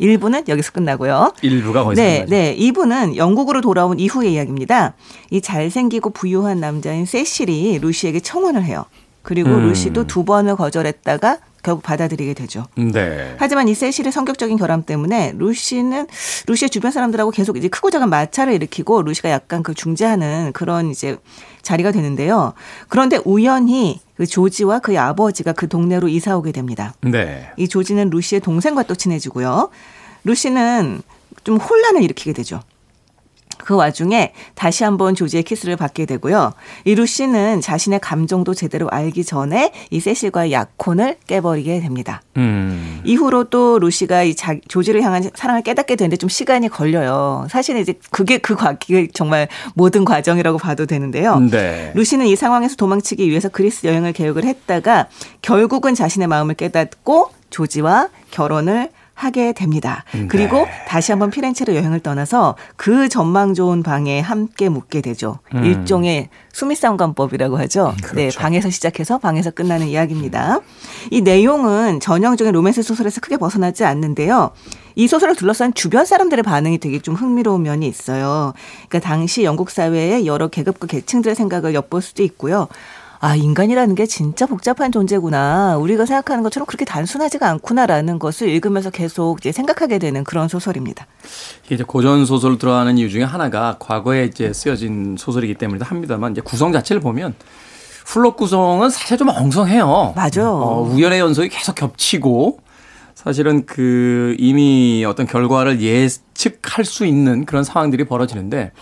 [0.00, 1.32] 1부는 여기서 끝나고요.
[1.42, 2.56] 1부가 거기서 네, 네.
[2.56, 4.94] 2부는 영국으로 돌아온 이후의 이야기입니다.
[5.30, 8.84] 이 잘생기고 부유한 남자인 세실이 루시에게 청혼을 해요.
[9.22, 9.68] 그리고 음.
[9.68, 12.66] 루시도 두 번을 거절했다가 결국 받아들이게 되죠.
[12.74, 13.36] 네.
[13.38, 16.08] 하지만 이 세실의 성격적인 결함 때문에 루시는
[16.46, 21.16] 루시의 주변 사람들하고 계속 이제 크고 작은 마찰을 일으키고 루시가 약간 그 중재하는 그런 이제
[21.62, 22.54] 자리가 되는데요.
[22.88, 26.94] 그런데 우연히 그 조지와 그의 아버지가 그 동네로 이사 오게 됩니다.
[27.00, 27.50] 네.
[27.56, 29.70] 이 조지는 루시의 동생과 또 친해지고요.
[30.24, 31.02] 루시는
[31.44, 32.60] 좀 혼란을 일으키게 되죠.
[33.58, 36.52] 그 와중에 다시 한번 조지의 키스를 받게 되고요.
[36.84, 42.22] 이루 씨는 자신의 감정도 제대로 알기 전에 이 세실과의 약혼을 깨버리게 됩니다.
[42.36, 43.00] 음.
[43.04, 47.46] 이후로 또 루시가 이 자, 조지를 향한 사랑을 깨닫게 되는데 좀 시간이 걸려요.
[47.50, 48.76] 사실은 이제 그게 그 과,
[49.14, 51.38] 정말 모든 과정이라고 봐도 되는데요.
[51.38, 51.92] 네.
[51.94, 55.08] 루시는 이 상황에서 도망치기 위해서 그리스 여행을 계획을 했다가
[55.42, 60.04] 결국은 자신의 마음을 깨닫고 조지와 결혼을 하게 됩니다.
[60.12, 60.26] 네.
[60.26, 65.38] 그리고 다시 한번 피렌체로 여행을 떠나서 그 전망 좋은 방에 함께 묵게 되죠.
[65.54, 65.64] 음.
[65.64, 67.94] 일종의 수미상관법이라고 하죠.
[67.96, 68.14] 네, 그렇죠.
[68.16, 70.60] 네, 방에서 시작해서 방에서 끝나는 이야기입니다.
[71.10, 74.50] 이 내용은 전형적인 로맨스 소설에서 크게 벗어나지 않는데요.
[74.94, 78.52] 이 소설을 둘러싼 주변 사람들의 반응이 되게 좀 흥미로운 면이 있어요.
[78.88, 82.68] 그러니까 당시 영국 사회의 여러 계급과 계층들의 생각을 엿볼 수도 있고요.
[83.24, 85.76] 아, 인간이라는 게 진짜 복잡한 존재구나.
[85.78, 91.06] 우리가 생각하는 것처럼 그렇게 단순하지가 않구나라는 것을 읽으면서 계속 이제 생각하게 되는 그런 소설입니다.
[91.64, 96.40] 이게 이제 고전 소설 들어가는 이유 중에 하나가 과거에 이제 쓰여진 소설이기 때문이기도 합니다만 이제
[96.40, 97.34] 구성 자체를 보면
[98.06, 100.14] 플롯 구성은 사실 좀 엉성해요.
[100.16, 100.50] 맞아.
[100.50, 102.58] 어, 우연의 연속이 계속 겹치고
[103.14, 108.72] 사실은 그 이미 어떤 결과를 예측할 수 있는 그런 상황들이 벌어지는데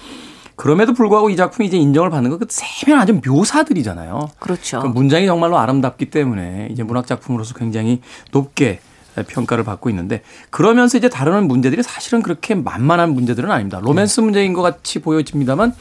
[0.61, 4.29] 그럼에도 불구하고 이 작품이 이제 인정을 받는 건그 세밀한 묘사들이잖아요.
[4.39, 4.81] 그렇죠.
[4.81, 8.81] 그 문장이 정말로 아름답기 때문에 이제 문학 작품으로서 굉장히 높게
[9.27, 10.21] 평가를 받고 있는데
[10.51, 13.81] 그러면서 이제 다루는 문제들이 사실은 그렇게 만만한 문제들은 아닙니다.
[13.81, 15.75] 로맨스 문제인 것 같이 보여집니다만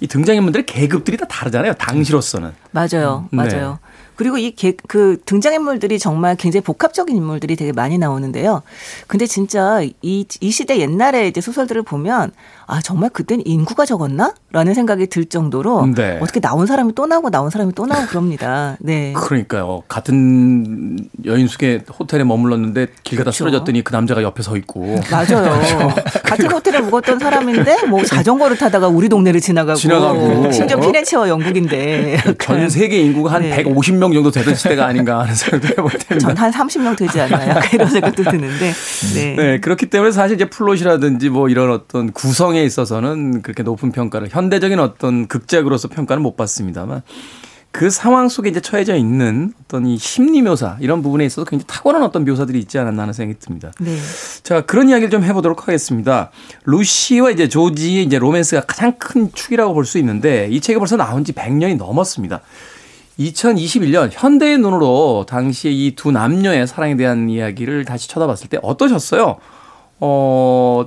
[0.00, 1.74] 이 등장인물들의 계급들이 다 다르잖아요.
[1.74, 2.52] 당시로서는.
[2.72, 3.28] 맞아요.
[3.32, 3.36] 음.
[3.36, 3.78] 맞아요.
[4.16, 4.18] 네.
[4.18, 4.54] 그리고 이
[4.88, 8.62] 그 등장인물들이 정말 굉장히 복합적인 인물들이 되게 많이 나오는데요.
[9.06, 12.32] 근데 진짜 이, 이 시대 옛날에 이제 소설들을 보면
[12.68, 14.34] 아 정말 그땐 인구가 적었나?
[14.50, 16.18] 라는 생각이 들 정도로 네.
[16.20, 18.76] 어떻게 나온 사람이 또 나오고 나온 사람이 또 나오고 그럽니다.
[18.80, 19.12] 네.
[19.16, 19.82] 그러니까요.
[19.86, 23.36] 같은 여인숙의 호텔에 머물렀는데 길 가다 그렇죠.
[23.44, 24.98] 쓰러졌더니 그 남자가 옆에 서 있고.
[25.10, 25.60] 맞아요.
[26.24, 30.50] 같은 호텔에 묵었던 사람인데 뭐 자전거를 타다가 우리 동네를 지나가고, 지나가고.
[30.52, 33.62] 심지어 피렌체와 영국인데 전 세계 인구가 한 네.
[33.62, 36.18] 150명 정도 되던 시대가 아닌가 하는 생각도 해볼 텐데.
[36.20, 37.60] 전한 30명 되지 않나요?
[37.74, 38.72] 이런 생각도 드는데.
[39.14, 39.34] 네.
[39.36, 39.60] 네.
[39.60, 44.78] 그렇기 때문에 사실 이제 플롯이라든지 뭐 이런 어떤 구성 구성에 있어서는 그렇게 높은 평가를 현대적인
[44.78, 47.02] 어떤 극작으로서 평가는 못 받습니다만
[47.72, 52.02] 그 상황 속에 이제 처해져 있는 어떤 이 심리 묘사 이런 부분에 있어서 굉장히 탁월한
[52.02, 53.72] 어떤 묘사들이 있지 않았나 하는 생각이 듭니다.
[53.80, 53.96] 네.
[54.42, 56.30] 자, 그런 이야기를 좀 해보도록 하겠습니다.
[56.66, 61.24] 루시와 이제 조지의 이제 로맨스가 가장 큰 축이라고 볼 수 있는데 이 책이 벌써 나온
[61.24, 62.40] 지 100년이 넘었습니다.
[63.18, 69.36] 2021년 현대의 눈으로 당시에 이 두 남녀의 사랑에 대한 이야기를 다시 쳐다봤을 때 어떠셨어요?
[70.00, 70.86] 어,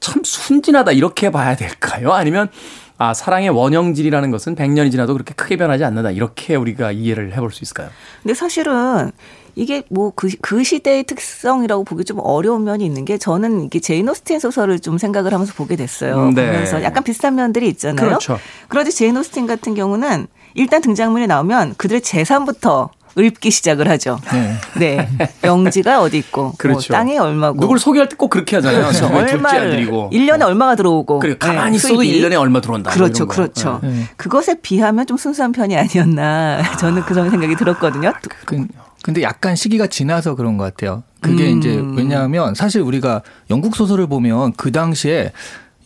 [0.00, 2.12] 참 순진하다 이렇게 봐야 될까요?
[2.12, 2.48] 아니면
[2.96, 6.10] 아, 사랑의 원형질이라는 것은 100년이 지나도 그렇게 크게 변하지 않는다.
[6.10, 7.90] 이렇게 우리가 이해를 해볼 수 있을까요?
[8.22, 9.12] 근데 사실은
[9.54, 14.40] 이게 뭐그 그 시대의 특성이라고 보기 좀 어려운 면이 있는 게 저는 이게 제인 오스틴
[14.40, 16.16] 소설을 좀 생각을 하면서 보게 됐어요.
[16.16, 16.46] 음, 네.
[16.46, 18.06] 보면서 약간 비슷한 면들이 있잖아요.
[18.06, 18.38] 그렇죠.
[18.68, 20.26] 그런데 제인 오스틴 같은 경우는
[20.58, 24.18] 일단 등장인물이 나오면 그들의 재산부터 읊기 시작을 하죠.
[24.32, 24.56] 네.
[24.78, 25.08] 네.
[25.42, 26.92] 영지가 어디 있고 뭐 그렇죠.
[26.92, 28.82] 뭐 땅이 얼마고 누굴 소개할 때 꼭 그렇게 하잖아요.
[28.82, 29.06] 그렇죠.
[29.06, 31.76] 얼마를 1년에 얼마가 들어오고 그래 가만히 네.
[31.76, 32.90] 있어도 1년에 얼마 들어온다.
[32.90, 33.26] 그렇죠.
[33.26, 33.80] 그렇죠.
[33.82, 34.04] 네.
[34.16, 38.12] 그것에 비하면 좀 순수한 편이 아니었나 저는 그런 생각이 들었거든요.
[38.44, 38.66] 그,
[39.02, 41.02] 근데 약간 시기가 지나서 그런 것 같아요.
[41.20, 41.58] 그게 음.
[41.58, 45.32] 이제 왜냐하면 사실 우리가 영국 소설을 보면 그 당시에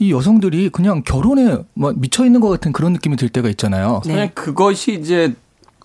[0.02, 4.02] 이 여성들이 그냥 결혼에 뭐 미쳐 있는 것 같은 그런 느낌이 들 때가 있잖아요.
[4.04, 4.30] 네.
[4.34, 5.34] 그것이 이제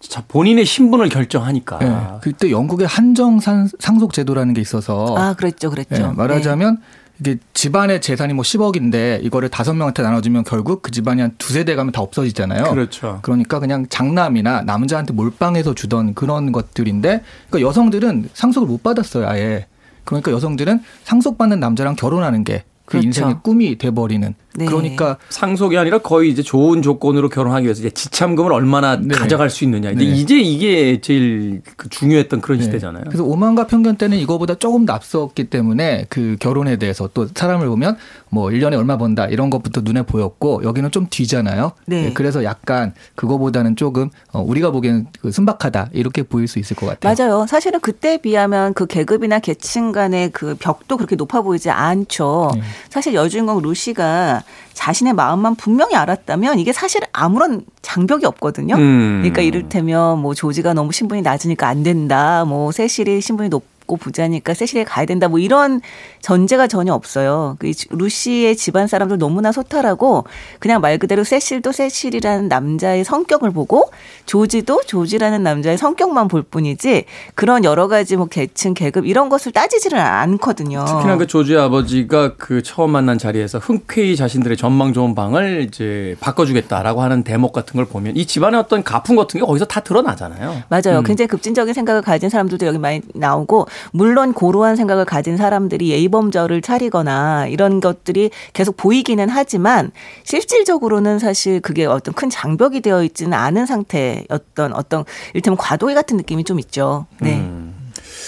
[0.02, 1.80] 자, 본인의 신분을 결정하니까.
[1.80, 5.70] 네, 그때 영국의 한정 상속 제도라는 게 있어서 아, 그랬죠.
[5.70, 5.96] 그랬죠.
[5.96, 6.82] 네, 말하자면 네.
[7.20, 11.76] 이게 집안의 재산이 뭐 10억인데 이거를 다섯 명한테 나눠주면 결국 그 집안이 한 두세 대
[11.76, 12.72] 가면 다 없어지잖아요.
[12.72, 13.20] 그렇죠.
[13.22, 19.66] 그러니까 그냥 장남이나 남자한테 몰빵해서 주던 그런 것들인데 그러니까 여성들은 상속을 못 받았어요, 아예.
[20.06, 23.06] 그러니까 여성들은 상속받는 남자랑 결혼하는 게 그 그렇죠.
[23.08, 24.66] 인생의 꿈이 돼버리는 네.
[24.66, 29.14] 그러니까 상속이 아니라 거의 이제 좋은 조건으로 결혼하기 위해서 이제 지참금을 얼마나 네.
[29.14, 29.90] 가져갈 수 있느냐.
[29.90, 30.12] 근데 네.
[30.12, 32.66] 이제 이게 제일 그 중요했던 그런 네.
[32.66, 33.04] 시대잖아요.
[33.06, 37.98] 그래서 오만과 편견 때는 이거보다 조금 더 앞섰기 때문에 그 결혼에 대해서 또 사람을 보면
[38.30, 41.74] 뭐 1년에 얼마 번다 이런 것부터 눈에 보였고 여기는 좀 뒤잖아요.
[41.86, 42.06] 네.
[42.06, 46.88] 네 그래서 약간 그거보다는 조금 어, 우리가 보기에는 그 순박하다 이렇게 보일 수 있을 것
[46.88, 47.14] 같아요.
[47.14, 47.46] 맞아요.
[47.48, 52.52] 사실은 그때에 비하면 그 계급이나 계층 간의 그 벽도 그렇게 높아 보이지 않죠.
[52.90, 54.44] 사실 여주인공 루시가
[54.74, 58.76] 자신의 마음만 분명히 알았다면 이게 사실 아무런 장벽이 없거든요.
[58.76, 59.20] 음.
[59.22, 62.46] 그러니까 이를테면 뭐 조지가 너무 신분이 낮으니까 안 된다.
[62.46, 65.82] 뭐 세실이 신분이 높 없고 부자니까 세실에 가야 된다 뭐 이런
[66.22, 67.56] 전제가 전혀 없어요.
[67.58, 70.26] 그 루시의 집안 사람들 너무나 소탈하고
[70.60, 73.90] 그냥 말 그대로 세실도 세실이라는 남자의 성격을 보고
[74.26, 79.98] 조지도 조지라는 남자의 성격만 볼 뿐이지 그런 여러 가지 뭐 계층 계급 이런 것을 따지지를
[79.98, 80.84] 않거든요.
[80.86, 87.02] 특히나 그 조지 아버지가 그 처음 만난 자리에서 흔쾌히 자신들의 전망 좋은 방을 이제 바꿔주겠다라고
[87.02, 90.64] 하는 대목 같은 걸 보면 이 집안의 어떤 가풍 같은 게 거기서 다 드러나잖아요.
[90.68, 91.00] 맞아요.
[91.00, 91.04] 음.
[91.04, 97.48] 굉장히 급진적인 생각을 가진 사람들도 여기 많이 나오고 물론 고루한 생각을 가진 사람들이 예의범절을 차리거나
[97.48, 99.92] 이런 것들이 계속 보이기는 하지만
[100.24, 106.44] 실질적으로는 사실 그게 어떤 큰 장벽이 되어 있지는 않은 상태였던 어떤 일테면 과도기 같은 느낌이
[106.44, 107.06] 좀 있죠.
[107.20, 107.36] 네.
[107.36, 107.88] 음.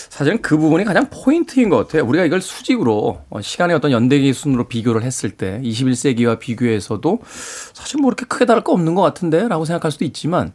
[0.10, 2.06] 사실은 그 부분이 가장 포인트인 것 같아요.
[2.06, 7.20] 우리가 이걸 수직으로 어, 시간의 어떤 연대기 순으로 비교를 했을 때 21세기와 비교해서도
[7.74, 10.52] 사실 뭐 그렇게 크게 다를 거 없는 것 같은데 라고 생각할 수도 있지만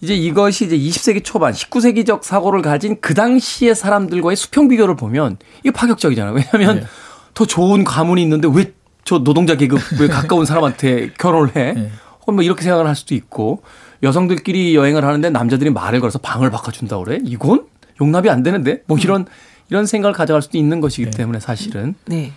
[0.00, 5.70] 이제 이것이 이제 20세기 초반 19세기적 사고를 가진 그 당시의 사람들과의 수평 비교를 보면 이게
[5.70, 6.34] 파격적이잖아요.
[6.34, 6.86] 왜냐하면 네.
[7.34, 11.72] 더 좋은 가문이 있는데 왜 저 노동자 계급에 가까운 사람한테 결혼을 해?
[11.72, 11.90] 네.
[12.20, 13.62] 혹은 뭐 이렇게 생각을 할 수도 있고
[14.02, 17.18] 여성들끼리 여행을 하는데 남자들이 말을 걸어서 방을 바꿔준다 그래?
[17.24, 17.64] 이건
[18.02, 18.82] 용납이 안 되는데?
[18.84, 19.24] 뭐 이런
[19.70, 21.16] 이런 생각을 가져갈 수도 있는 것이기 네.
[21.16, 21.94] 때문에 사실은.
[22.04, 22.32] 네.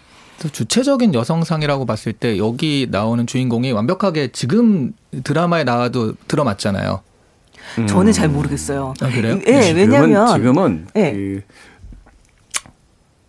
[0.49, 4.93] 주체적인 여성상이라고 봤을 때 여기 나오는 주인공이 완벽하게 지금
[5.25, 7.01] 드라마에 나와도 들어맞잖아요.
[7.77, 7.87] 음.
[7.87, 8.93] 저는 잘 모르겠어요.
[9.01, 9.39] 아, 그래요?
[9.47, 11.13] 예, 네, 왜냐면 지금은 네.
[11.13, 11.41] 그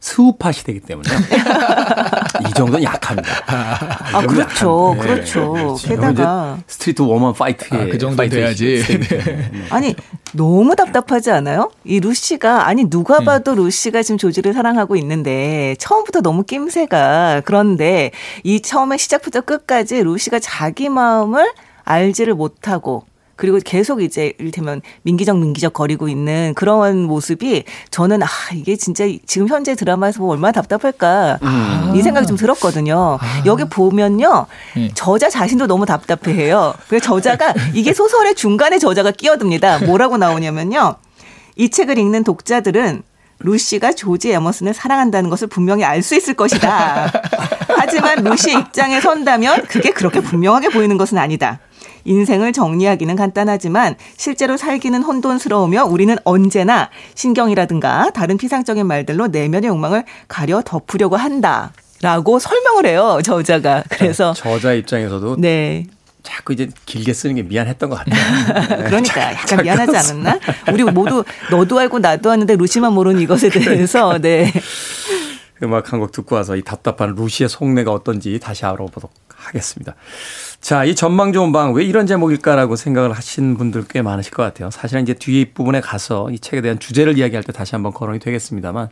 [0.03, 1.09] 스우파 시대이기 때문에
[2.49, 3.31] 이 정도는 약합니다.
[3.47, 5.14] 아, 그렇죠, 약합니다.
[5.14, 5.77] 그렇죠.
[5.79, 8.83] 네, 게다가 Street Woman Fighter 아, 그 정도 돼야지.
[8.83, 9.51] 네.
[9.71, 9.95] 아니
[10.33, 11.71] 너무 답답하지 않아요?
[11.85, 13.25] 이 루시가 아니 누가 네.
[13.25, 18.11] 봐도 루시가 지금 조지를 사랑하고 있는데 처음부터 너무 낌새가 그런데
[18.42, 21.53] 이 처음에 시작부터 끝까지 루시가 자기 마음을
[21.85, 23.05] 알지를 못하고
[23.42, 29.48] 그리고 계속 이제 이를테면 민기적 민기적 거리고 있는 그런 모습이 저는 아 이게 진짜 지금
[29.48, 31.92] 현재 드라마에서 보면 얼마나 답답할까 음.
[31.96, 33.18] 이 생각이 좀 들었거든요.
[33.20, 33.42] 아.
[33.44, 34.90] 여기 보면요 네.
[34.94, 36.74] 저자 자신도 너무 답답해해요.
[36.87, 39.87] 그 저자가 이게 소설의 중간에 저자가 끼어듭니다.
[39.87, 40.94] 뭐라고 나오냐면요.
[41.57, 43.02] 이 책을 읽는 독자들은
[43.40, 47.11] 루시가 조지 에머슨을 사랑한다는 것을 분명히 알 수 있을 것이다.
[47.76, 51.59] 하지만 루시의 입장에 선다면 그게 그렇게 분명하게 보이는 것은 아니다.
[52.04, 60.62] 인생을 정리하기는 간단하지만 실제로 살기는 혼돈스러우며 우리는 언제나 신경이라든가 다른 피상적인 말들로 내면의 욕망을 가려
[60.64, 61.72] 덮으려고 한다.
[62.02, 63.84] 라고 설명을 해요, 저자가.
[63.88, 64.32] 그래서.
[64.34, 65.36] 저자 입장에서도.
[65.38, 65.86] 네.
[66.22, 68.86] 자꾸 이제 길게 쓰는 게 미안했던 것 같아요.
[68.86, 70.38] 그러니까 약간 미안하지 않았나?
[70.72, 74.52] 우리 모두 너도 알고 나도 아는데 루시만 모르는 이것에 대해서 네.
[75.62, 79.94] 음악 한 곡 듣고 와서 이 답답한 루시의 속내가 어떤지 다시 알아보도록 하겠습니다.
[80.61, 84.70] 자, 이 전망 좋은 방 왜 이런 제목일까라고 생각을 하신 분들 꽤 많으실 것 같아요.
[84.70, 88.88] 사실은 이제 뒤에 부분에 가서 이 책에 대한 주제를 이야기할 때 다시 한번 거론이 되겠습니다만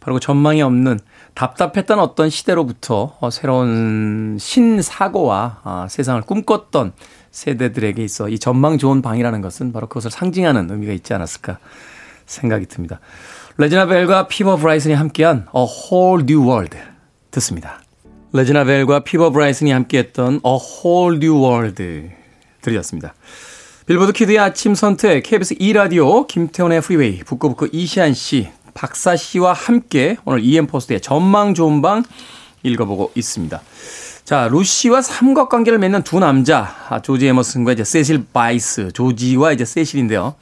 [0.00, 0.98] 바로 그 전망이 없는
[1.34, 6.92] 답답했던 어떤 시대로부터 어, 새로운 신사고와 아, 세상을 꿈꿨던
[7.30, 11.58] 세대들에게 있어 이 전망 좋은 방이라는 것은 바로 그것을 상징하는 의미가 있지 않았을까
[12.26, 13.00] 생각이 듭니다.
[13.58, 16.78] 레지나 벨과 피보 브라이슨이 함께한 A Whole New World
[17.32, 17.82] 듣습니다.
[18.32, 22.10] 레지나 벨과 피보 브라이슨이 함께했던 A Whole New World
[22.62, 23.14] 들으셨습니다.
[23.84, 30.42] Billboard Kid의 아침 선택 KBS 2라디오 김태훈의 Freeway 북구북구 이시한 씨 박사 씨와 함께 오늘
[30.42, 32.04] EM 포스터의 전망 좋은 방
[32.62, 33.60] 읽어보고 있습니다.
[34.24, 40.36] 자, 루시와 삼각관계를 맺는 두 남자, 아, 조지 에머슨과 이제 세실 바이스, 조지와 이제 세실인데요.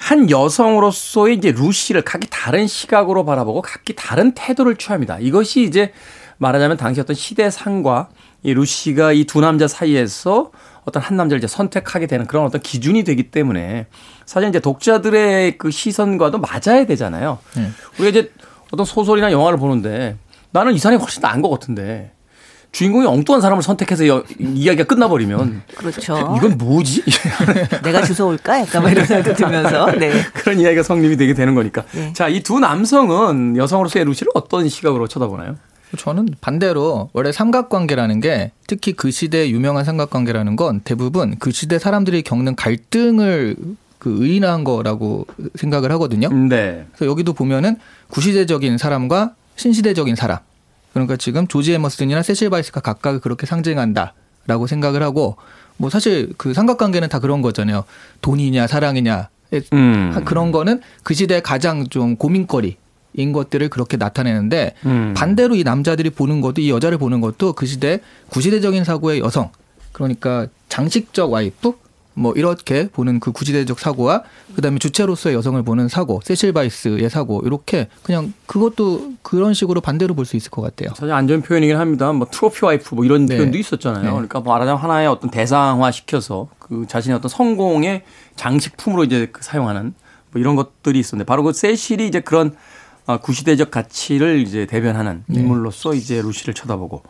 [0.00, 5.18] 한 여성으로서의 이제 루시를 각기 다른 시각으로 바라보고 각기 다른 태도를 취합니다.
[5.20, 5.92] 이것이 이제
[6.38, 8.08] 말하자면 당시 어떤 시대상과
[8.42, 10.50] 이 루시가 이 두 남자 사이에서
[10.84, 13.86] 어떤 한 남자를 이제 선택하게 되는 그런 어떤 기준이 되기 때문에
[14.24, 17.38] 사실 이제 독자들의 그 시선과도 맞아야 되잖아요.
[17.56, 17.70] 네.
[17.98, 18.32] 우리가 이제
[18.72, 20.16] 어떤 소설이나 영화를 보는데
[20.50, 22.12] 나는 이 사람이 훨씬 나은 것 같은데
[22.72, 26.34] 주인공이 엉뚱한 사람을 선택해서 여, 이야기가 끝나버리면 그렇죠.
[26.36, 27.02] 이건 뭐지?
[27.82, 28.60] 내가 주워올까?
[28.60, 30.12] 약간 뭐 이런 생각도 들면서 네.
[30.34, 31.84] 그런 이야기가 성립이 되게 되는 거니까.
[31.92, 32.12] 네.
[32.12, 35.56] 자, 이 두 남성은 여성으로서의 루시를 어떤 시각으로 쳐다보나요?
[35.96, 42.22] 저는 반대로 원래 삼각관계라는 게 특히 그 시대의 유명한 삼각관계라는 건 대부분 그 시대 사람들이
[42.22, 43.56] 겪는 갈등을
[43.98, 46.28] 그 의인한 거라고 생각을 하거든요.
[46.32, 46.86] 네.
[46.94, 47.76] 그래서 여기도 보면은
[48.10, 50.38] 구시대적인 사람과 신시대적인 사람.
[50.92, 55.36] 그러니까 지금 조지 에머슨이나 세실 바이스가 각각 그렇게 상징한다라고 생각을 하고
[55.76, 57.84] 뭐 사실 그 삼각관계는 다 그런 거잖아요.
[58.20, 59.28] 돈이냐 사랑이냐
[59.72, 60.22] 음.
[60.24, 62.76] 그런 거는 그 시대의 가장 좀 고민거리
[63.14, 65.14] 인 것들을 그렇게 나타내는데 음.
[65.16, 67.98] 반대로 이 남자들이 보는 것도 이 여자를 보는 것도 그 시대
[68.28, 69.50] 구시대적인 사고의 여성
[69.90, 71.72] 그러니까 장식적 와이프
[72.14, 74.24] 뭐 이렇게 보는 그 구시대적 사고와
[74.56, 80.24] 그다음에 주체로서의 여성을 보는 사고 세실 바이스의 사고 이렇게 그냥 그것도 그런 식으로 반대로 볼
[80.26, 80.90] 수 있을 것 같아요.
[80.94, 82.12] 사실 안 좋은 표현이긴 합니다.
[82.12, 83.36] 뭐 트로피 와이프 뭐 이런 네.
[83.36, 84.04] 표현도 있었잖아요.
[84.04, 84.10] 네.
[84.10, 88.02] 그러니까 말하자면 하나의 어떤 대상화 시켜서 그 자신의 어떤 성공의
[88.36, 89.94] 장식품으로 이제 그 사용하는
[90.32, 92.54] 뭐 이런 것들이 있었는데 바로 그 세실이 이제 그런
[93.06, 95.40] 아, 구시대적 가치를 이제 대변하는 네.
[95.40, 97.02] 인물로서 이제 루시를 쳐다보고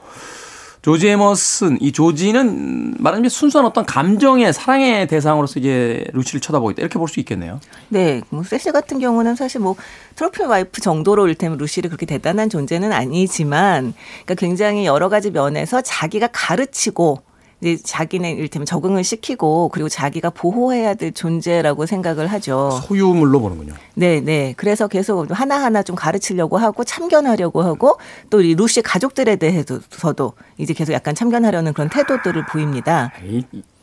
[0.82, 6.98] 조지 에머슨 이 조지는 말하자면 순수한 어떤 감정의 사랑의 대상으로서 이제 루시를 쳐다보고 있다 이렇게
[6.98, 7.60] 볼 수 있겠네요.
[7.88, 9.76] 네, 뭐 세시 같은 경우는 사실 뭐
[10.14, 16.28] 트로피 와이프 정도로 일테면 루시를 그렇게 대단한 존재는 아니지만, 그러니까 굉장히 여러 가지 면에서 자기가
[16.32, 17.20] 가르치고
[17.60, 22.80] 이제 자기는 이를테면 적응을 시키고 그리고 자기가 보호해야 될 존재라고 생각을 하죠.
[22.86, 23.74] 소유물로 보는군요.
[23.94, 24.54] 네, 네.
[24.56, 30.92] 그래서 계속 하나하나 좀 가르치려고 하고 참견하려고 하고 또 이 루시 가족들에 대해서도 이제 계속
[30.92, 33.12] 약간 참견하려는 그런 태도들을 보입니다.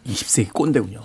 [0.08, 1.02] 20세기 꼰대군요.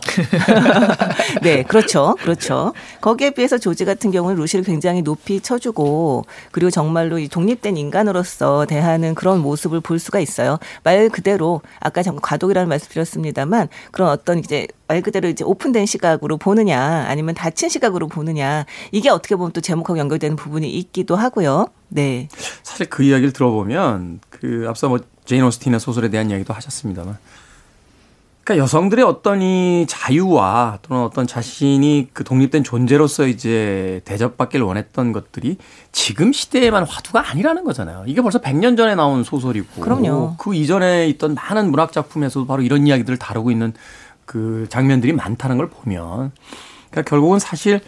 [1.42, 2.16] 네, 그렇죠.
[2.20, 2.72] 그렇죠.
[3.00, 9.14] 거기에 비해서 조지 같은 경우는 루시를 굉장히 높이 쳐주고 그리고 정말로 이 독립된 인간으로서 대하는
[9.14, 10.58] 그런 모습을 볼 수가 있어요.
[10.84, 16.36] 말 그대로 아까 잠깐 과도기라는 말씀 드렸습니다만 그런 어떤 이제 말 그대로 이제 오픈된 시각으로
[16.36, 21.66] 보느냐 아니면 닫힌 시각으로 보느냐 이게 어떻게 보면 또 제목하고 연결되는 부분이 있기도 하고요.
[21.88, 22.28] 네.
[22.62, 27.16] 사실 그 이야기를 들어보면 그 앞서 뭐 제인 오스틴의 소설에 대한 이야기도 하셨습니다만
[28.44, 35.58] 그러니까 여성들의 어떤 이 자유와 또는 어떤 자신이 그 독립된 존재로서 이제 대접받기를 원했던 것들이
[35.92, 38.02] 지금 시대에만 화두가 아니라는 거잖아요.
[38.06, 39.80] 이게 벌써 100년 전에 나온 소설이고.
[39.80, 40.34] 그럼요.
[40.38, 43.74] 그 이전에 있던 많은 문학 작품에서도 바로 이런 이야기들을 다루고 있는
[44.26, 46.32] 그 장면들이 많다는 걸 보면
[46.92, 47.80] 그러니까 결국은 사실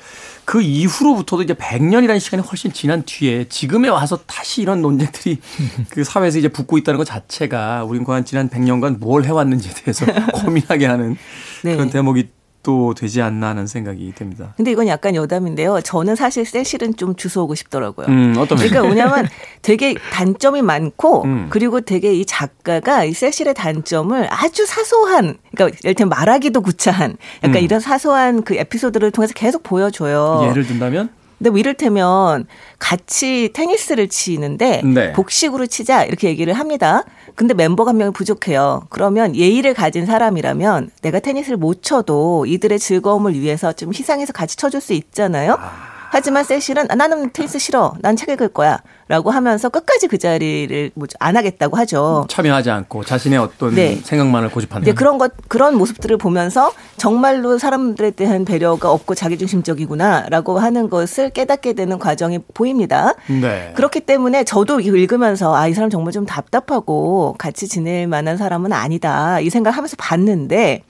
[0.44, 5.38] 그 이후로부터도 이제 100년이라는 시간이 훨씬 지난 뒤에 지금에 와서 다시 이런 논쟁들이
[5.88, 10.86] 그 사회에서 이제 붙고 있다는 것 자체가 우린 과연 지난 100년간 뭘 해왔는지에 대해서 고민하게
[10.86, 11.16] 하는
[11.62, 11.74] 네.
[11.74, 12.28] 그런 대목이
[12.64, 14.54] 또 되지 않나 하는 생각이 듭니다.
[14.56, 15.80] 근데 이건 약간 여담인데요.
[15.82, 18.06] 저는 사실 세실은 좀 주워오고 싶더라고요.
[18.08, 19.28] 음, 어떤 그러니까 뭐냐면
[19.62, 21.46] 되게 단점이 많고 음.
[21.50, 27.56] 그리고 되게 이 작가가 이 세실의 단점을 아주 사소한 그러니까 예를 들면 말하기도 구차한 약간
[27.56, 27.62] 음.
[27.62, 30.48] 이런 사소한 그 에피소드를 통해서 계속 보여줘요.
[30.50, 31.10] 예를 든다면?
[31.38, 32.46] 근데 뭐 이를테면
[32.78, 35.12] 같이 테니스를 치는데 네.
[35.12, 37.04] 복식으로 치자 이렇게 얘기를 합니다.
[37.34, 38.86] 근데 멤버가 한 명이 부족해요.
[38.90, 44.80] 그러면 예의를 가진 사람이라면 내가 테니스를 못 쳐도 이들의 즐거움을 위해서 좀 희생해서 같이 쳐줄
[44.80, 45.56] 수 있잖아요.
[45.58, 45.93] 아.
[46.14, 47.94] 하지만 세실은 아, 나는 테니스 싫어.
[48.00, 48.78] 난 책 읽을 거야.
[49.08, 52.26] 라고 하면서 끝까지 그 자리를 뭐 안 하겠다고 하죠.
[52.28, 53.96] 참여하지 않고 자신의 어떤 네.
[54.02, 54.84] 생각만을 고집하는.
[54.86, 61.72] 네, 그런 것 그런 모습들을 보면서 정말로 사람들에 대한 배려가 없고 자기중심적이구나라고 하는 것을 깨닫게
[61.72, 63.14] 되는 과정이 보입니다.
[63.28, 63.72] 네.
[63.74, 69.40] 그렇기 때문에 저도 읽으면서 아 이 사람 정말 좀 답답하고 같이 지낼 만한 사람은 아니다
[69.40, 70.82] 이 생각하면서 봤는데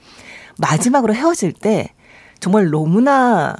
[0.59, 1.89] 마지막으로 헤어질 때
[2.39, 3.55] 정말 너무나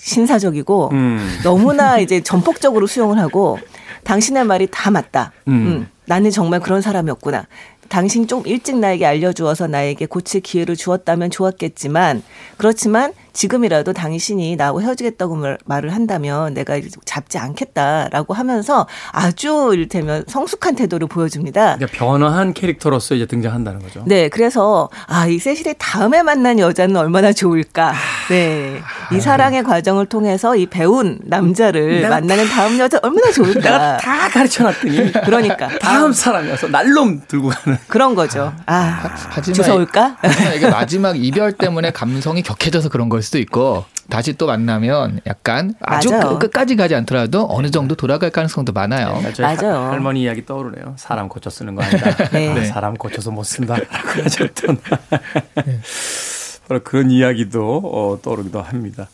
[0.00, 1.38] 신사적이고 음.
[1.44, 3.58] 너무나 이제 전폭적으로 수용을 하고
[4.04, 5.32] 당신의 말이 다 맞다.
[5.48, 5.52] 음.
[5.52, 5.88] 음.
[6.06, 7.46] 나는 정말 그런 사람이었구나.
[7.88, 12.22] 당신 좀 일찍 나에게 알려주어서 나에게 고칠 기회를 주었다면 좋았겠지만
[12.56, 21.08] 그렇지만 지금이라도 당신이 나하고 헤어지겠다고 말을 한다면 내가 잡지 않겠다라고 하면서 아주 이를테면 성숙한 태도를
[21.08, 21.76] 보여줍니다.
[21.76, 24.02] 그러니까 변화한 캐릭터로서 이제 등장한다는 거죠.
[24.06, 27.94] 네, 그래서 아, 이 세실의 다음에 만난 여자는 얼마나 좋을까.
[28.28, 28.80] 네.
[29.12, 29.20] 이 아.
[29.20, 33.60] 사랑의 과정을 통해서 이 배운 남자를 만나는 다음 여자 얼마나 좋을까.
[33.60, 35.12] 내가 다 가르쳐 놨더니.
[35.24, 35.68] 그러니까.
[35.78, 37.78] 다음 사람이어서 날놈 들고 가는.
[37.88, 38.52] 그런 거죠.
[38.66, 40.16] 아, 하지만 주워올까?
[40.56, 46.10] 이게 마지막 이별 때문에 감성이 격해져서 그런 걸 수도 있고 다시 또 만나면 약간 아주
[46.10, 46.38] 맞아요.
[46.38, 49.20] 끝까지 가지 않더라도 어느 정도 돌아갈 가능성도 많아요.
[49.22, 49.90] 네, 맞아요.
[49.90, 50.94] 할, 머니 이야기 떠오르네요.
[50.96, 52.16] 사람 고쳐 쓰는 거 아니다.
[52.30, 52.52] 네.
[52.52, 52.64] 네.
[52.64, 53.88] 사람 고쳐서 못 쓴다라고
[54.24, 54.80] 하셨던
[56.68, 59.08] 바로 그런 이야기도 어, 떠오르기도 합니다.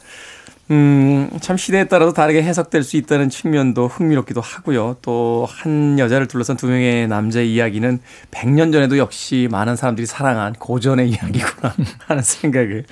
[0.72, 4.96] 음, 참 시대에 따라서 다르게 해석될 수 있다는 측면도 흥미롭기도 하고요.
[5.00, 8.00] 또 한 여자를 둘러싼 두 명의 남자의 이야기는
[8.32, 11.72] 100년 전에도 역시 많은 사람들이 사랑한 고전의 이야기구나
[12.06, 12.84] 하는 생각을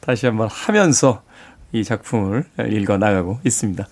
[0.00, 1.22] 다시 한번 하면서
[1.72, 3.86] 이 작품을 읽어 나가고 있습니다.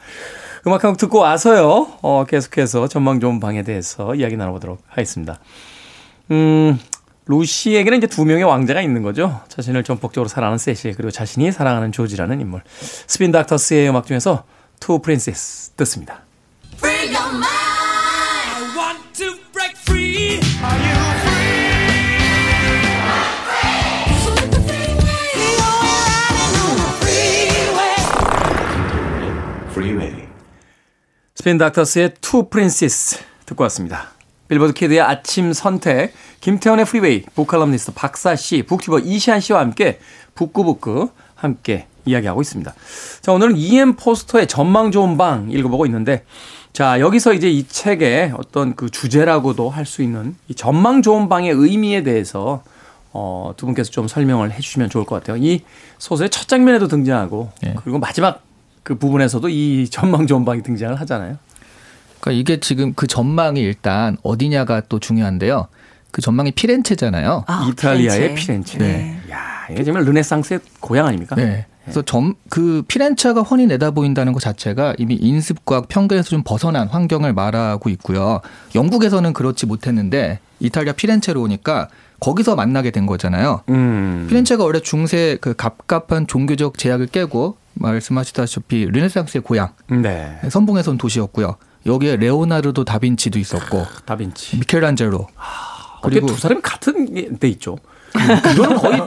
[0.67, 1.89] 음악 한 곡 듣고 와서요.
[2.03, 5.39] 어, 계속해서 전망 좋은 방에 대해서 이야기 나눠보도록 하겠습니다.
[6.31, 6.79] 음,
[7.27, 9.41] 루시에게는 이제 두 명의 왕자가 있는 거죠.
[9.49, 12.63] 자신을 전폭적으로 사랑하는 세실 그리고 자신이 사랑하는 조지라는 인물.
[13.07, 14.45] 스핀 닥터스의 음악 중에서
[14.81, 16.23] Two Princes 듣습니다.
[31.35, 34.13] 스핀 닥터스의 Two Princes 듣고 왔습니다.
[34.53, 39.99] Billboard Kid의 아침 선택, 김태훈의 Freeway, book 칼럼니스트 박사 씨, booktuber 이시한 씨와 함께
[40.35, 42.75] 북구북구 함께 이야기하고 있습니다.
[43.23, 46.25] 자, 오늘은 EM 포스터의 전망 좋은 방 읽어보고 있는데,
[46.75, 51.51] 자, 여기서 이제 이 책의 어떤 그 주제라고도 할 수 있는 이 전망 좋은 방의
[51.51, 52.63] 의미에 대해서
[53.15, 55.43] 어, 두 분께서 좀 설명을 해 주시면 좋을 것 같아요.
[55.43, 55.63] 이
[55.99, 57.75] 소설의 첫 장면에도 등장하고, 네.
[57.83, 58.43] 그리고 마지막
[58.83, 61.39] 그 부분에서도 이 전망 좋은 방이 등장을 하잖아요.
[62.23, 65.67] 그러니까 이게 지금 그 전망이 일단 어디냐가 또 중요한데요.
[66.13, 67.45] 그 전망이 피렌체잖아요.
[67.49, 68.79] 아, 이탈리아의 피렌체.
[68.79, 69.19] 네.
[69.31, 71.35] 야, 이게 정말 르네상스의 고향 아닙니까?
[71.35, 71.67] 네.
[71.83, 77.91] 그래서 점, 그 피렌체가 훤히 내다보인다는 것 자체가 이미 인습과학 편견에서 좀 벗어난 환경을 말하고
[77.91, 78.41] 있고요.
[78.77, 81.89] 영국에서는 그렇지 못했는데 이탈리아 피렌체로 오니까
[82.21, 83.63] 거기서 만나게 된 거잖아요.
[83.69, 84.27] 음.
[84.29, 90.39] 피렌체가 원래 중세 그 갑갑한 종교적 제약을 깨고 말씀하시다시피 르네상스의 고향, 네.
[90.49, 91.57] 선봉에선 도시였고요.
[91.87, 95.27] 여기에 레오나르도 다빈치도 있었고 다빈치, 미켈란젤로.
[95.37, 97.77] 아, 그리고 두 사람이 같은 데 있죠.
[98.53, 99.01] 이거는 거의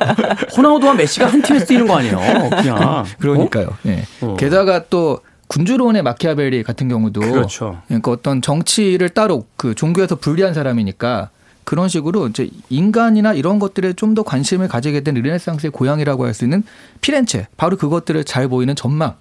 [0.58, 2.18] 호나우도와 메시가 한 팀에서 뛰는 거 아니에요?
[2.50, 3.06] 그냥.
[3.20, 3.68] 그러니까요.
[3.68, 3.78] 어?
[3.84, 4.04] 네.
[4.22, 4.36] 어.
[4.38, 7.82] 게다가 또 군주론의 마키아벨리 같은 경우도 그렇죠.
[7.88, 11.30] 그러니까 어떤 정치를 따로 그 종교에서 분리한 사람이니까
[11.64, 16.44] 그런 식으로 이제 인간이나 이런 것들에 좀 더 관심을 가지게 된 르네상스의 고향이라고 할 수
[16.46, 16.64] 있는
[17.02, 19.16] 피렌체 바로 그것들을 잘 보이는 전망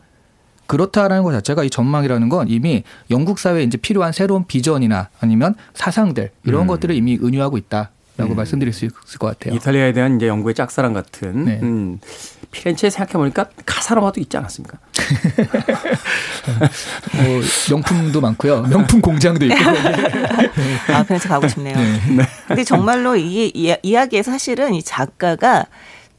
[0.67, 6.31] 그렇다라는 것 자체가 이 전망이라는 건 이미 영국 사회에 이제 필요한 새로운 비전이나 아니면 사상들
[6.45, 6.67] 이런 음.
[6.67, 7.91] 것들을 이미 은유하고 있다.
[8.17, 8.37] 라고 음.
[8.37, 9.57] 말씀드릴 수 있을 것 같아요.
[9.57, 11.59] 이탈리아에 대한 이제 영국의 짝사랑 같은 네.
[11.63, 11.99] 음,
[12.53, 14.79] 피렌체에 생각해 보니까 카사노바도 있지 않았습니까?
[17.17, 17.41] 뭐
[17.71, 18.63] 명품도 많고요.
[18.71, 19.57] 명품 공장도 있고.
[20.93, 21.77] 아, 피렌체 가고 싶네요.
[21.77, 22.01] 네.
[22.19, 22.29] 네.
[22.47, 25.67] 근데 정말로 이, 이 이야기에 사실은 이 작가가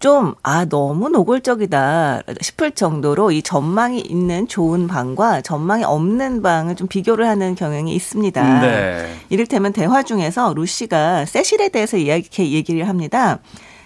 [0.06, 6.88] 좀, 아, 너무 노골적이다 싶을 정도로 이 전망이 있는 좋은 방과 전망이 없는 방을 좀
[6.88, 8.62] 비교를 하는 경향이 있습니다.
[8.62, 9.16] 네.
[9.30, 13.40] 이를테면 대화 중에서 루시가 세실에 대해서 이야기, 얘기를 합니다.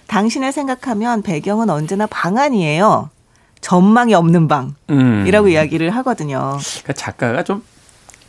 [0.07, 3.09] 당신을 생각하면 배경은 언제나 방 안이에요.
[3.61, 5.49] 전망이 없는 방이라고 음.
[5.49, 6.57] 이야기를 하거든요.
[6.81, 7.63] 그러니까 작가가 좀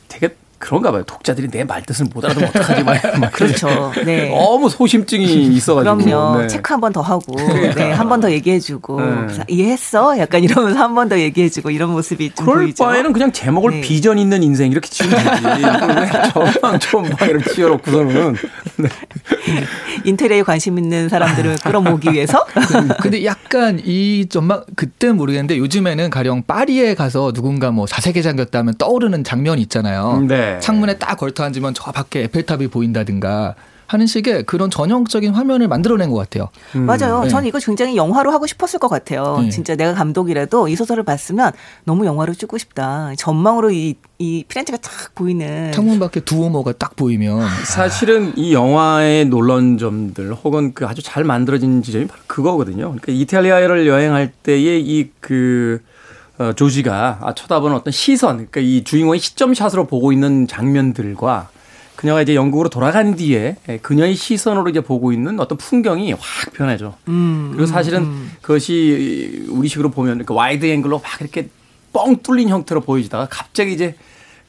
[0.06, 1.02] 되게 그런가 봐요.
[1.04, 2.84] 독자들이 내 말뜻을 못 알아듣면 어떡하지?
[3.18, 3.92] 막, 그렇죠.
[4.04, 4.28] 네.
[4.28, 5.24] 너무 소심증이
[5.56, 5.96] 있어가지고.
[5.96, 6.42] 그럼요.
[6.42, 6.46] 네.
[6.48, 9.26] 체크 한 번 더 하고, 네, 한 번 더 얘기해주고, 네.
[9.48, 10.18] 이해했어?
[10.18, 12.84] 약간 이러면서 한 번 더 얘기해주고 이런 모습이 좀 그럴 보이죠.
[12.84, 13.80] 바에는 그냥 제목을 네.
[13.80, 15.42] 비전 있는 인생 이렇게 지으면 되지.
[16.34, 18.36] 전방 전방 이렇게 지어놓고서는
[18.76, 18.88] 네.
[20.04, 22.44] 인테리어에 관심 있는 사람들을 끌어모으기 위해서.
[23.00, 29.24] 근데 약간 이 전망 그때 모르겠는데 요즘에는 가령 파리에 가서 누군가 뭐 사색에 잠겼다면 떠오르는
[29.24, 30.22] 장면이 있잖아요.
[30.28, 30.49] 네.
[30.58, 33.54] 창문에 딱 걸터 앉으면 저 밖에 에펠탑이 보인다든가
[33.90, 36.48] 하는 식의 그런 전형적인 화면을 만들어낸 것 같아요.
[36.74, 37.24] 맞아요.
[37.24, 37.28] 네.
[37.28, 39.40] 저는 이거 굉장히 영화로 하고 싶었을 것 같아요.
[39.42, 39.50] 네.
[39.50, 41.50] 진짜 내가 감독이라도 이 소설을 봤으면
[41.82, 43.12] 너무 영화로 찍고 싶다.
[43.18, 45.72] 전망으로 이, 이 피렌체가 탁 보이는.
[45.72, 51.82] 창문 밖에 두오모가 딱 보이면 사실은 이 영화의 놀라운 점들 혹은 그 아주 잘 만들어진
[51.82, 52.94] 지점이 바로 그거거든요.
[52.96, 55.82] 그러니까 이탈리아를 여행할 때의 이그
[56.40, 61.50] 어, 조지가 아, 쳐다보는 어떤 시선, 그러니까 이 주인공의 시점샷으로 보고 있는 장면들과
[61.96, 66.94] 그녀가 이제 영국으로 돌아간 뒤에 예, 그녀의 시선으로 이제 보고 있는 어떤 풍경이 확 변하죠.
[67.08, 71.50] 음, 그리고 사실은 그것이 우리식으로 보면 그러니까 wide angle로 막 이렇게
[71.92, 73.94] 뻥 뚫린 형태로 보이다가 갑자기 이제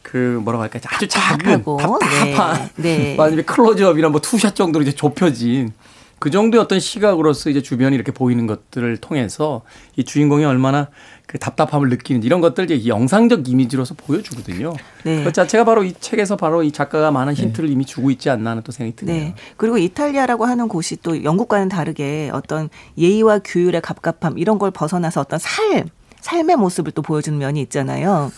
[0.02, 3.18] 그 뭐라고 할까 아주 작은 답답한 네, 네.
[3.20, 5.74] 아니면 클로즈업이나 뭐 two shot 정도로 이제 좁혀진
[6.22, 9.64] 그 정도의 어떤 시각으로서 이제 주변이 이렇게 보이는 것들을 통해서
[9.96, 10.90] 이 주인공이 얼마나
[11.26, 14.72] 그 답답함을 느끼는지 이런 것들 이제 영상적 이미지로서 보여주거든요.
[15.04, 15.24] 네.
[15.24, 18.62] 그 자체가 바로 이 책에서 바로 이 작가가 많은 힌트를 이미 주고 있지 않나 하는
[18.62, 19.20] 또 생각이 드네요.
[19.20, 19.36] 네.
[19.58, 22.70] 그리고 이탈리아라고 하는 곳이 또 영국과는 다르게 어떤
[23.00, 28.32] 예의와 규율의 갑갑함 이런 걸 벗어나서 어떤 삶, 삶의 모습을 또 보여주는 면이 있잖아요.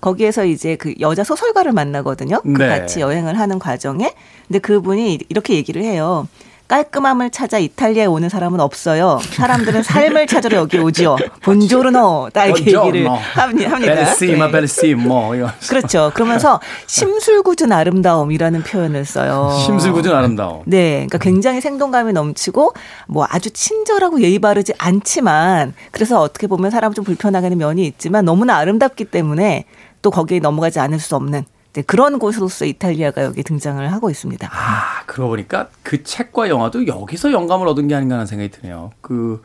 [0.00, 2.40] 거기에서 이제 그 여자 소설가를 만나거든요.
[2.42, 2.68] 그 네.
[2.68, 4.14] 같이 여행을 하는 과정에.
[4.46, 6.28] 근데 그분이 이렇게 얘기를 해요.
[6.68, 9.20] 깔끔함을 찾아 이탈리아에 오는 사람은 없어요.
[9.22, 11.16] 사람들은 삶을 찾으러 여기 오지요.
[11.42, 13.94] 본조르노 딱 이렇게 얘기를 합니- 합니다.
[13.94, 14.52] 벨시마 네.
[14.52, 15.32] 벨시모.
[15.68, 16.10] 그렇죠.
[16.14, 19.52] 그러면서 심술궂은 아름다움이라는 표현을 써요.
[19.64, 20.62] 심술궂은 아름다움.
[20.66, 22.72] 네, 그러니까 굉장히 생동감이 넘치고
[23.06, 28.24] 뭐 아주 친절하고 예의 바르지 않지만 그래서 어떻게 보면 사람 좀 불편하게 하는 면이 있지만
[28.24, 29.64] 너무나 아름답기 때문에
[30.02, 31.44] 또 거기에 넘어가지 않을 수 없는
[31.76, 34.48] 네, 그런 곳으로서 이탈리아가 여기 등장을 하고 있습니다.
[34.50, 38.92] 아, 그러고 보니까 그 책과 영화도 여기서 영감을 얻은 게 아닌가 하는 생각이 드네요.
[39.02, 39.42] 그,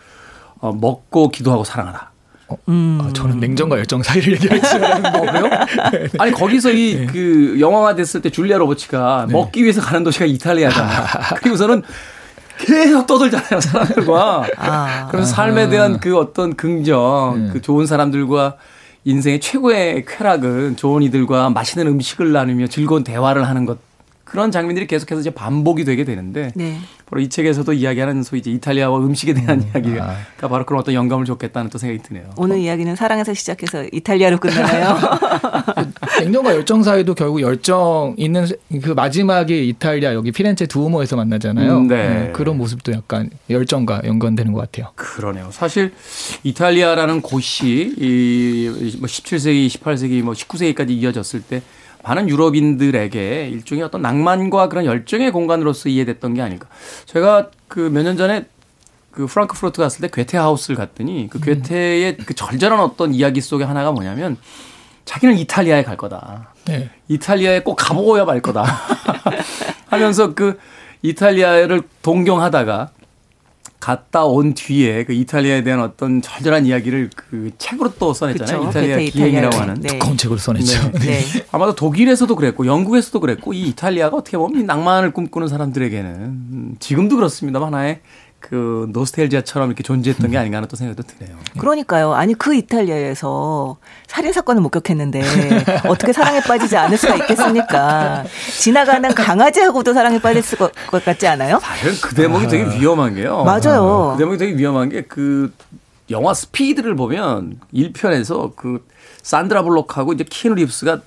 [0.62, 2.10] 어, 먹고 기도하고 사랑하라.
[2.70, 3.00] 음.
[3.02, 8.58] 아, 저는 냉정과 열정 사이를 얘기할 줄 알았는데 아니, 거기서 이그 영화가 됐을 때 줄리아
[8.60, 11.06] 로버츠가 먹기 위해서 가는 도시가 이탈리아잖아요.
[11.36, 11.84] 그리고서는
[12.60, 14.46] 계속 떠들잖아요, 사람들과.
[14.56, 15.08] 아.
[15.12, 18.56] 그래서 삶에 대한 그 어떤 긍정, 그 좋은 사람들과
[19.04, 23.80] 인생의 최고의 쾌락은 좋은 이들과 맛있는 음식을 나누며 즐거운 대화를 하는 것.
[24.32, 26.78] 그런 장면들이 계속해서 이제 반복이 되게 되는데 네.
[27.06, 31.70] 바로 이 책에서도 이야기하는 소위 이제 이탈리아와 음식에 대한 이야기가 바로 그런 어떤 영감을 줬겠다는
[31.70, 32.30] 또 생각이 드네요.
[32.38, 34.98] 오늘 이야기는 사랑에서 시작해서 이탈리아로 끝나나요?
[36.22, 38.48] 냉정과 열정 사이도 결국 열정 있는
[38.82, 41.78] 그 마지막에 이탈리아 여기 피렌체 두오모에서 만나잖아요.
[41.80, 42.32] 음, 네.
[42.34, 44.94] 그런 모습도 약간 열정과 연관되는 것 같아요.
[44.96, 45.50] 그러네요.
[45.52, 45.92] 사실
[46.44, 51.62] 이탈리아라는 곳이 이뭐 17세기, 18세기, 뭐 19세기까지 이어졌을 때
[52.04, 56.68] 많은 유럽인들에게 일종의 어떤 낭만과 그런 열정의 공간으로서 이해됐던 게 아닐까.
[57.06, 58.46] 제가 그 몇 년 전에
[59.12, 63.92] 그 프랑크푸르트 갔을 때 괴테 하우스를 갔더니 그 괴테의 그 절절한 어떤 이야기 속에 하나가
[63.92, 64.38] 뭐냐면
[65.06, 66.54] 자기는 이탈리아에 갈 거다.
[66.66, 66.90] 네.
[67.10, 68.64] 이탈리아에 꼭 가보고야 말 거다.
[69.90, 70.58] 하면서 그
[71.02, 72.92] 이탈리아를 동경하다가
[73.82, 78.60] 갔다 온 뒤에 그 이탈리아에 대한 어떤 절절한 이야기를 그 책으로 또 써냈잖아요.
[78.60, 78.70] 그쵸.
[78.70, 79.58] 이탈리아 기행이라고.
[79.58, 79.74] 하는.
[79.82, 79.88] 네.
[79.90, 80.92] 두꺼운 책으로 써냈죠.
[81.00, 81.20] 네.
[81.52, 87.16] 아마도 독일에서도 그랬고 영국에서도 그랬고 이 이탈리아가 어떻게 보면 이 낭만을 꿈꾸는 사람들에게는 음, 지금도
[87.16, 88.02] 그렇습니다만 하나의
[88.42, 91.38] 그 노스텔지아처럼 이렇게 존재했던 게 아닌가 하는 또 생각도 드네요.
[91.58, 92.14] 그러니까요.
[92.14, 93.78] 아니 그 이탈리아에서
[94.08, 95.22] 살인 사건을 목격했는데
[95.88, 98.26] 어떻게 사랑에 빠지지 않을 수가 있겠습니까?
[98.60, 100.72] 지나가는 강아지하고도 사랑에 빠질 수- 것
[101.06, 101.60] 같지 않아요?
[101.62, 103.44] 사실은 그 대목이 되게 위험한 게요.
[103.46, 104.16] 맞아요.
[104.18, 105.54] 그 대목이 되게 위험한 게 그
[106.10, 108.86] 영화 스피드를 보면 1편에서 그
[109.22, 111.00] 산드라 블록하고 이제 키누 립스가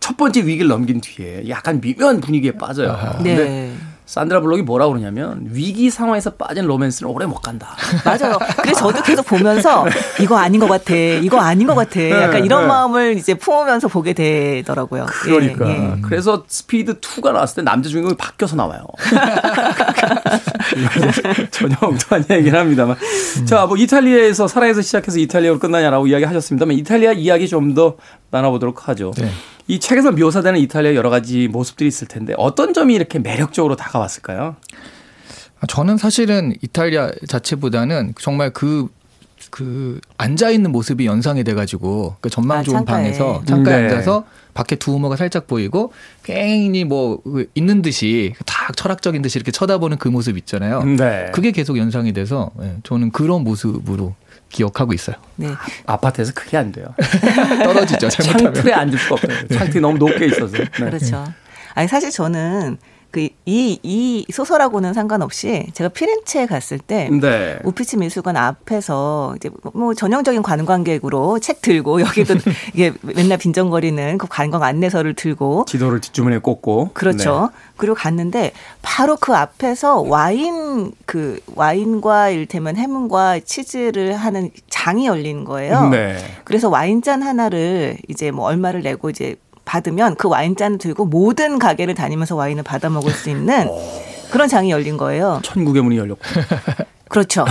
[0.00, 2.98] 첫 번째 위기를 넘긴 뒤에 약간 미묘한 분위기에 빠져요.
[3.22, 3.72] 네.
[4.06, 7.76] 산드라 블록이 뭐라고 그러냐면 위기 상황에서 빠진 로맨스는 오래 못 간다.
[8.04, 8.38] 맞아요.
[8.60, 9.86] 그래서 저도 계속 보면서
[10.20, 10.94] 이거 아닌 것 같아.
[10.94, 12.00] 이거 아닌 것 같아.
[12.10, 12.66] 약간 이런 네.
[12.68, 15.06] 마음을 이제 품으면서 보게 되더라고요.
[15.06, 15.68] 그러니까.
[15.68, 16.00] 예, 예.
[16.02, 18.84] 그래서 스피드 2가 나왔을 때 남자 주인공이 바뀌어서 나와요.
[21.50, 22.96] 전혀 엉뚱한 얘기긴 합니다만.
[23.44, 27.96] 자, 뭐 이탈리아에서 사랑에서 시작해서 이탈리아로 끝나냐라고 이야기 하셨습니다만 이탈리아 이야기 좀 더
[28.30, 29.12] 나눠보도록 하죠.
[29.16, 29.30] 네.
[29.68, 34.56] 이 책에서 묘사되는 이탈리아 여러 가지 모습들이 있을 텐데 어떤 점이 이렇게 매력적으로 다가왔을까요?
[35.68, 38.88] 저는 사실은 이탈리아 자체보다는 정말 그
[39.52, 42.96] 그 앉아 있는 모습이 연상이 돼가지고 그 전망 아, 좋은 창가에.
[43.02, 43.88] 방에서 창가에 네.
[43.90, 44.24] 앉아서
[44.54, 45.92] 밖에 두 우머가 살짝 보이고
[46.22, 50.82] 괜히 뭐그 있는 듯이 딱 철학적인 듯이 이렇게 쳐다보는 그 모습 있잖아요.
[50.84, 51.30] 네.
[51.34, 54.14] 그게 계속 연상이 돼서 예, 저는 그런 모습으로
[54.48, 55.16] 기억하고 있어요.
[55.36, 55.48] 네.
[55.84, 56.86] 아 파트에서 그게 안 돼요.
[57.62, 58.54] 떨어지죠 잘못하면.
[58.54, 59.48] 창틀에 앉을 수가 없어요.
[59.48, 60.56] 창틀이 너무 높게 있어서.
[60.56, 60.64] 네.
[60.76, 61.26] 그렇죠.
[61.74, 62.78] 아니 사실 저는
[63.12, 67.58] 그 이 이 소설하고는 상관없이 제가 피렌체에 갔을 때 네.
[67.64, 72.34] 우피치 미술관 앞에서 이제 뭐 전형적인 관광객으로 책 들고 여기도
[72.74, 76.90] 이게 맨날 빈정거리는 그 관광 안내서를 들고 지도를 뒷주머니에 꽂고.
[76.94, 77.50] 그렇죠.
[77.76, 78.52] 그리고 갔는데
[78.82, 85.88] 바로 그 앞에서 와인 그 와인과 일테면 해문과 치즈를 하는 장이 열린 거예요.
[85.88, 86.16] 네.
[86.44, 89.36] 그래서 와인잔 하나를 이제 뭐 얼마를 내고 이제
[89.76, 93.70] 받으면 그 와인잔을 들고 모든 가게를 다니면서 와인을 받아 먹을 수 있는
[94.30, 95.40] 그런 장이 열린 거예요.
[95.42, 96.20] 천국의 문이 열렸고.
[97.08, 97.44] 그렇죠.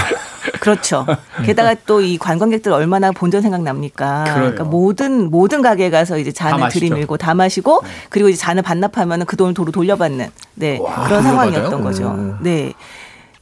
[0.59, 1.05] 그렇죠.
[1.45, 4.23] 게다가 또 이 관광객들 얼마나 본전 생각 납니까?
[4.23, 4.35] 그래요.
[4.37, 6.69] 그러니까 모든 모든 가게에 가서 이제 다 잔을.
[6.69, 11.83] 들이밀고 다 마시고 그리고 이제 잔을 반납하면은 그 돈을 도로 돌려받는 네 그런 상황이었던 돌려받아요?
[11.83, 12.37] 거죠.
[12.41, 12.73] 네.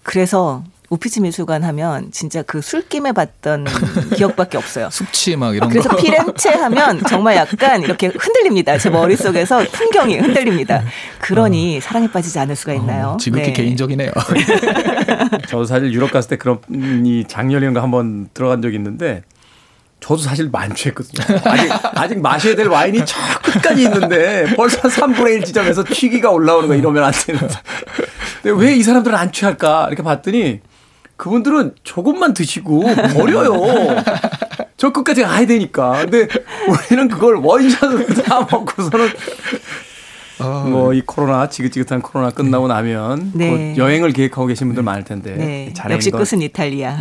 [0.03, 3.65] 그래서 오피치 미술관 하면 진짜 그 술김에 봤던
[4.17, 4.89] 기억밖에 없어요.
[4.91, 5.95] 숙취 막 이런 그래서 거.
[5.97, 8.77] 피렌체 하면 정말 약간 이렇게 흔들립니다.
[8.79, 10.83] 제 머릿속에서 풍경이 흔들립니다.
[11.19, 13.09] 그러니 사랑에 빠지지 않을 수가 있나요?
[13.09, 13.53] 어, 지극히 네.
[13.53, 14.11] 개인적이네요.
[15.47, 16.59] 저도 사실 유럽 갔을 때 그런
[17.05, 19.21] 이 장렬 이런 거 한번 들어간 적이 있는데
[19.99, 21.39] 저도 사실 만취했거든요.
[21.43, 26.73] 아직 아직 마셔야 될 와인이 저 끝까지 있는데 벌써 3분의 1 지점에서 취기가 올라오는 거
[26.75, 27.53] 이러면 안 되는데.
[28.41, 29.87] 근데 왜 이 사람들은 안 취할까?
[29.89, 30.61] 이렇게 봤더니
[31.19, 33.51] 그분들은 조금만 드시고 버려요.
[34.77, 36.05] 저 끝까지 가야 되니까.
[36.05, 36.27] 근데
[36.89, 39.09] 우리는 그걸 원샷으로 다 먹고서는
[40.69, 43.49] 뭐이 코로나 지긋지긋한 코로나 끝나고 나면 네.
[43.73, 45.73] 곧 여행을 계획하고 계신 분들 많을 텐데 네.
[45.75, 46.97] 잔에 역시 거 끝은 이탈리아.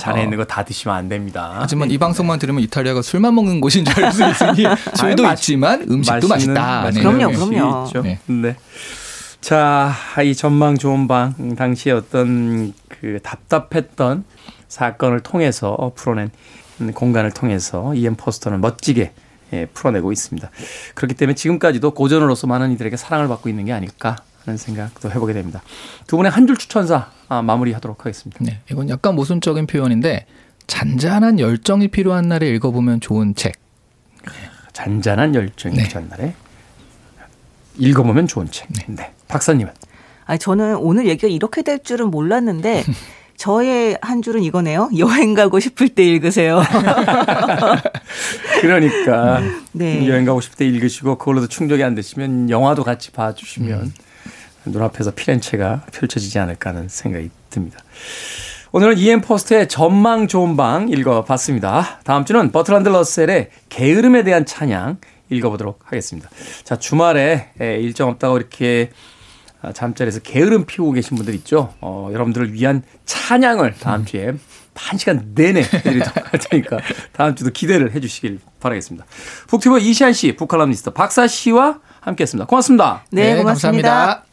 [0.00, 1.56] 잔에 있는 거 다 드시면 안 됩니다.
[1.58, 4.64] 하지만 이 방송만 들으면 이탈리아가 술만 먹는 곳인 줄 알 수 있으니
[4.96, 6.80] 술도 아니, 있지만 음식도 맛있는- 맛있다.
[6.84, 7.84] 맛있는 그럼요, 그럼요.
[7.88, 8.02] 있죠.
[8.02, 8.18] 네.
[9.48, 9.54] 네.
[9.54, 14.24] 자, 이 전망 좋은 방 음, 당시에 어떤 그 답답했던
[14.68, 16.30] 사건을 통해서 풀어낸
[16.82, 19.12] 음, 공간을 통해서 이엠 포스터는 멋지게
[19.54, 20.50] 예, 풀어내고 있습니다.
[20.94, 25.62] 그렇기 때문에 지금까지도 고전으로서 많은 이들에게 사랑을 받고 있는 게 아닐까 하는 생각도 해보게 됩니다.
[26.06, 28.44] 두 분의 한 줄 추천사 아, 마무리하도록 하겠습니다.
[28.44, 30.26] 네, 이건 약간 모순적인 표현인데
[30.66, 33.54] 잔잔한 열정이 필요한 날에 읽어보면 좋은 책.
[34.74, 35.88] 잔잔한 열정이 네.
[35.88, 36.34] 전날에
[37.78, 38.68] 읽어보면 좋은 책.
[38.86, 39.12] 네.
[39.28, 39.72] 박사님은
[40.26, 42.84] 아니, 저는 오늘 얘기가 이렇게 될 줄은 몰랐는데
[43.36, 44.90] 저의 한 줄은 이거네요.
[44.98, 46.60] 여행 가고 싶을 때 읽으세요.
[48.60, 49.40] 그러니까
[49.72, 50.08] 네.
[50.08, 53.92] 여행 가고 싶을 때 읽으시고 그걸로도 충족이 안 되시면 영화도 같이 봐주시면
[54.66, 57.78] 눈앞에서 피렌체가 펼쳐지지 않을까 하는 생각이 듭니다.
[58.72, 62.00] 오늘은 이엠 포스트의 전망 좋은 방 읽어봤습니다.
[62.04, 64.98] 다음 주는 버트란드 러셀의 게으름에 대한 찬양
[65.30, 66.28] 읽어보도록 하겠습니다.
[66.64, 68.90] 자 주말에 에, 일정 없다고 이렇게
[69.60, 71.74] 아, 잠자리에서 게으름 피우고 계신 분들 있죠.
[71.80, 74.34] 어, 여러분들을 위한 찬양을 다음 주에
[74.74, 76.78] 한 시간 내내 드리도록 할 테니까
[77.10, 79.04] 다음 주도 기대를 해 주시길 바라겠습니다.
[79.48, 82.46] 북튜버 이시안 씨, 북칼럼니스트 박사 씨와 함께 했습니다.
[82.46, 83.02] 고맙습니다.
[83.10, 83.90] 네, 고맙습니다.
[83.90, 84.24] 감사합니다.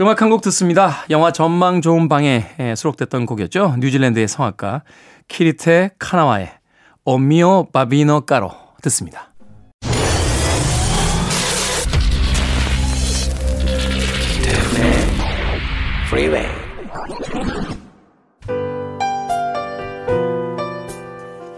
[0.00, 1.04] 음악 한 곡 듣습니다.
[1.10, 3.76] 영화 전망 좋은 방에 에, 수록됐던 곡이었죠.
[3.78, 4.82] 뉴질랜드의 성악가
[5.28, 6.50] 키리 테 카나와의
[7.04, 8.50] O mio babbino caro
[8.82, 9.32] 듣습니다.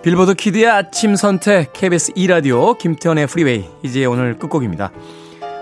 [0.08, 4.90] Billboard Kid의 아침 선택 KBS 2라디오 김태훈의 Freeway 이제 오늘 끝곡입니다.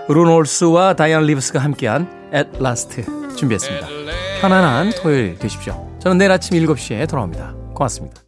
[0.07, 3.03] 루 롤스와 다이안 리브스가 함께한 At Last
[3.35, 3.87] 준비했습니다.
[4.39, 5.91] 편안한 토요일 되십시오.
[5.99, 7.55] 저는 내일 아침 7시에 돌아옵니다.
[7.73, 8.21] 고맙습니다.